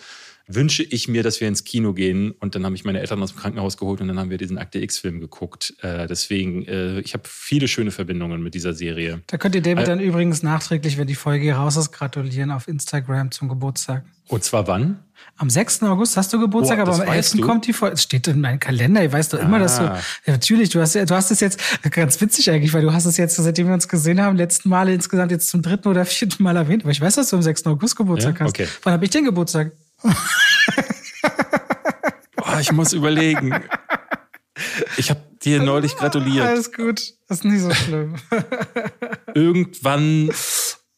[0.54, 2.32] wünsche ich mir, dass wir ins Kino gehen.
[2.32, 4.58] Und dann habe ich meine Eltern aus dem Krankenhaus geholt und dann haben wir diesen
[4.58, 5.74] Akte X-Film geguckt.
[5.82, 9.22] Äh, deswegen, äh, ich habe viele schöne Verbindungen mit dieser Serie.
[9.26, 12.68] Da könnt ihr David äh, dann übrigens nachträglich, wenn die Folge raus ist, gratulieren auf
[12.68, 14.04] Instagram zum Geburtstag.
[14.28, 15.00] Und zwar wann?
[15.36, 15.82] Am 6.
[15.82, 17.32] August hast du Geburtstag, oh, aber am 11.
[17.32, 17.40] Du?
[17.40, 17.94] kommt die Folge.
[17.94, 19.60] Es steht in meinem Kalender, ich weiß doch immer, ah.
[19.60, 19.84] dass du.
[19.84, 23.16] Ja, natürlich, du hast, du hast es jetzt, ganz witzig eigentlich, weil du hast es
[23.16, 26.56] jetzt, seitdem wir uns gesehen haben, letzten Male insgesamt jetzt zum dritten oder vierten Mal
[26.56, 26.82] erwähnt.
[26.82, 27.66] Aber ich weiß, dass du am 6.
[27.66, 28.44] August Geburtstag ja?
[28.44, 28.50] hast.
[28.50, 28.68] Okay.
[28.82, 29.72] Wann habe ich den Geburtstag?
[30.02, 30.10] Oh,
[32.60, 33.62] ich muss überlegen.
[34.96, 36.46] Ich habe dir neulich gratuliert.
[36.46, 38.16] Alles gut, das ist nicht so schlimm.
[39.34, 40.30] Irgendwann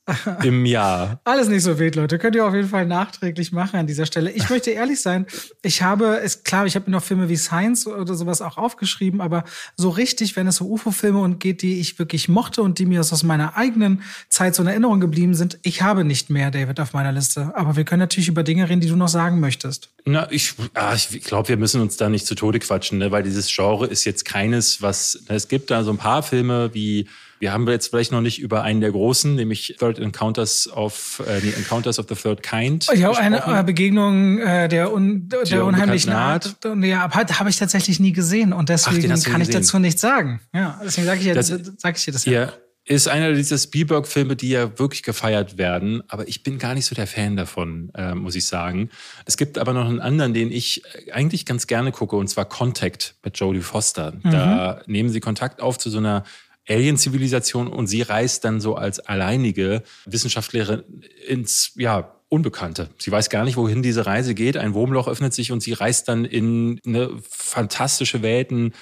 [0.42, 1.20] im Jahr.
[1.24, 2.18] Alles nicht so wild, Leute.
[2.18, 4.32] Könnt ihr auf jeden Fall nachträglich machen an dieser Stelle.
[4.32, 5.26] Ich möchte ehrlich sein,
[5.62, 9.20] ich habe, ist klar, ich habe mir noch Filme wie Science oder sowas auch aufgeschrieben,
[9.20, 9.44] aber
[9.76, 13.00] so richtig, wenn es so UFO-Filme und geht, die ich wirklich mochte und die mir
[13.00, 16.92] aus meiner eigenen Zeit so in Erinnerung geblieben sind, ich habe nicht mehr, David, auf
[16.94, 17.52] meiner Liste.
[17.54, 19.90] Aber wir können natürlich über Dinge reden, die du noch sagen möchtest.
[20.04, 23.12] Na, ich, ah, ich glaube, wir müssen uns da nicht zu Tode quatschen, ne?
[23.12, 27.06] weil dieses Genre ist jetzt keines, was, es gibt da so ein paar Filme wie
[27.42, 31.40] wir haben jetzt vielleicht noch nicht über einen der großen, nämlich Third Encounters of äh,
[31.40, 32.86] the Encounters of the Third Kind.
[32.94, 36.56] Ich habe eine äh, Begegnung äh, der, un, der, der unheimlichen Art.
[36.82, 40.40] Ja, habe ich tatsächlich nie gesehen und deswegen Ach, kann ich dazu nichts sagen.
[40.54, 42.32] Ja, deswegen sage ich, ja, sag ich dir das ja.
[42.32, 42.52] ja
[42.84, 46.96] ist einer dieser Spielberg-Filme, die ja wirklich gefeiert werden, aber ich bin gar nicht so
[46.96, 48.90] der Fan davon, äh, muss ich sagen.
[49.24, 50.82] Es gibt aber noch einen anderen, den ich
[51.12, 54.14] eigentlich ganz gerne gucke, und zwar Contact mit Jodie Foster.
[54.22, 54.30] Mhm.
[54.30, 56.24] Da nehmen sie Kontakt auf zu so einer
[56.68, 60.82] Alien-Zivilisation und sie reist dann so als alleinige Wissenschaftlerin
[61.26, 62.88] ins, ja, Unbekannte.
[62.96, 64.56] Sie weiß gar nicht, wohin diese Reise geht.
[64.56, 68.72] Ein Wurmloch öffnet sich und sie reist dann in eine fantastische Welten.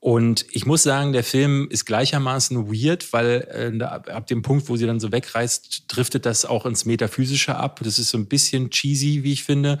[0.00, 4.76] Und ich muss sagen, der Film ist gleichermaßen weird, weil äh, ab dem Punkt, wo
[4.76, 7.80] sie dann so wegreist, driftet das auch ins Metaphysische ab.
[7.82, 9.80] Das ist so ein bisschen cheesy, wie ich finde.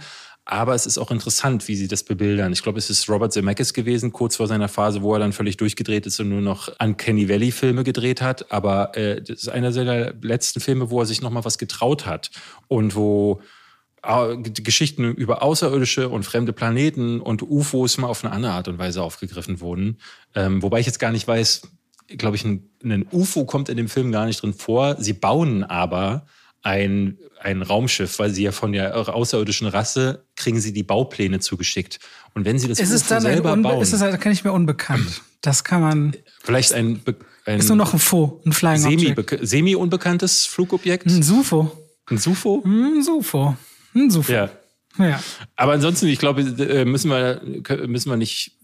[0.50, 2.54] Aber es ist auch interessant, wie sie das bebildern.
[2.54, 5.58] Ich glaube, es ist Robert Zemeckis gewesen, kurz vor seiner Phase, wo er dann völlig
[5.58, 8.50] durchgedreht ist und nur noch Uncanny Valley Filme gedreht hat.
[8.50, 12.06] Aber äh, das ist einer seiner letzten Filme, wo er sich noch mal was getraut
[12.06, 12.30] hat
[12.66, 13.42] und wo
[14.02, 18.78] äh, Geschichten über außerirdische und fremde Planeten und UFOs mal auf eine andere Art und
[18.78, 19.98] Weise aufgegriffen wurden.
[20.34, 21.60] Ähm, wobei ich jetzt gar nicht weiß,
[22.16, 24.96] glaube ich, ein, ein UFO kommt in dem Film gar nicht drin vor.
[24.98, 26.24] Sie bauen aber
[26.62, 32.00] ein, ein Raumschiff, weil sie ja von der außerirdischen Rasse kriegen sie die Baupläne zugeschickt.
[32.34, 35.22] Und wenn sie das ist UFO selber ein bauen, ist es, kann ich mir unbekannt.
[35.40, 36.16] Das kann man.
[36.42, 37.00] Vielleicht ein,
[37.44, 41.06] ein ist nur noch ein Fo, ein Flying semi, semi unbekanntes Flugobjekt.
[41.06, 41.70] Ein SUFO.
[42.06, 42.62] Ein SUFO?
[42.64, 43.56] Ein SUFO.
[43.94, 44.32] Ein SUFO.
[44.32, 44.50] Ja.
[44.98, 45.20] ja.
[45.56, 47.40] Aber ansonsten, ich glaube, äh, müssen wir
[47.86, 48.58] müssen wir nicht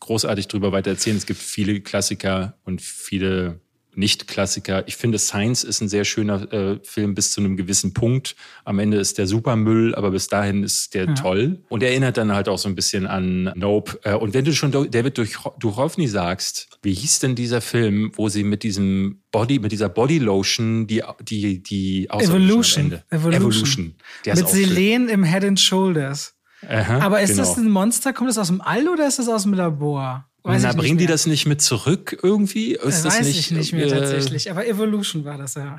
[0.00, 1.16] großartig drüber weiter erzählen.
[1.16, 3.60] Es gibt viele Klassiker und viele
[3.98, 4.86] nicht-Klassiker.
[4.86, 8.36] Ich finde, Science ist ein sehr schöner äh, Film bis zu einem gewissen Punkt.
[8.64, 11.14] Am Ende ist der Supermüll, aber bis dahin ist der ja.
[11.14, 11.60] toll.
[11.68, 13.98] Und erinnert dann halt auch so ein bisschen an Nope.
[14.04, 15.18] Äh, und wenn du schon David
[15.58, 20.86] Duchovny sagst, wie hieß denn dieser Film, wo sie mit diesem Body, mit dieser Bodylotion
[20.86, 23.00] die, die, die Evolution.
[23.10, 23.32] Evolution.
[23.32, 23.94] Evolution.
[24.24, 26.34] mit Selen im Head and Shoulders.
[26.68, 27.42] Aha, aber ist genau.
[27.42, 28.12] das ein Monster?
[28.12, 30.28] Kommt das aus dem All oder ist das aus dem Labor?
[30.48, 32.72] Weiß Na, bringen die das nicht mit zurück irgendwie?
[32.72, 34.50] Ist das weiß nicht, ich nicht mehr äh, tatsächlich.
[34.50, 35.78] Aber Evolution war das ja.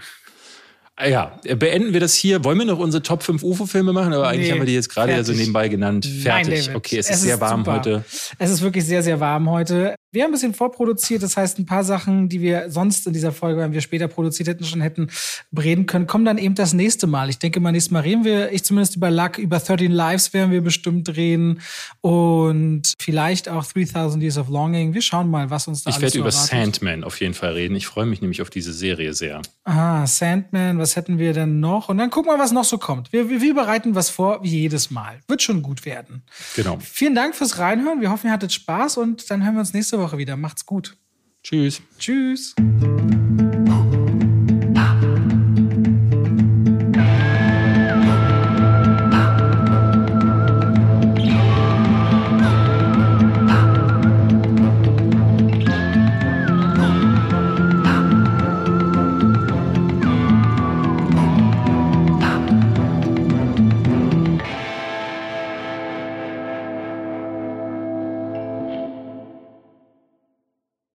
[1.01, 2.43] Ja, beenden wir das hier.
[2.43, 4.13] Wollen wir noch unsere Top 5 UFO-Filme machen?
[4.13, 6.05] Aber eigentlich nee, haben wir die jetzt gerade ja so nebenbei genannt.
[6.05, 6.67] Fertig.
[6.67, 7.77] Nein, okay, es, es ist sehr warm super.
[7.77, 8.05] heute.
[8.37, 9.95] Es ist wirklich sehr, sehr warm heute.
[10.11, 13.31] Wir haben ein bisschen vorproduziert, das heißt, ein paar Sachen, die wir sonst in dieser
[13.31, 15.11] Folge, wenn wir später produziert hätten, schon hätten
[15.55, 17.29] reden können, kommen dann eben das nächste Mal.
[17.29, 20.51] Ich denke mal, nächstes Mal reden wir, ich zumindest über Luck, über 13 Lives werden
[20.51, 21.61] wir bestimmt reden
[22.01, 24.95] und vielleicht auch 3000 Years of Longing.
[24.95, 26.49] Wir schauen mal, was uns da Ich werde so über erwartet.
[26.49, 27.75] Sandman auf jeden Fall reden.
[27.75, 29.43] Ich freue mich nämlich auf diese Serie sehr.
[29.63, 31.89] Ah, Sandman, was was hätten wir denn noch?
[31.89, 33.13] Und dann gucken wir, was noch so kommt.
[33.13, 35.19] Wir, wir, wir bereiten was vor, wie jedes Mal.
[35.27, 36.23] Wird schon gut werden.
[36.55, 36.79] Genau.
[36.81, 38.01] Vielen Dank fürs Reinhören.
[38.01, 40.35] Wir hoffen, ihr hattet Spaß und dann hören wir uns nächste Woche wieder.
[40.35, 40.97] Macht's gut.
[41.43, 41.83] Tschüss.
[41.99, 42.55] Tschüss.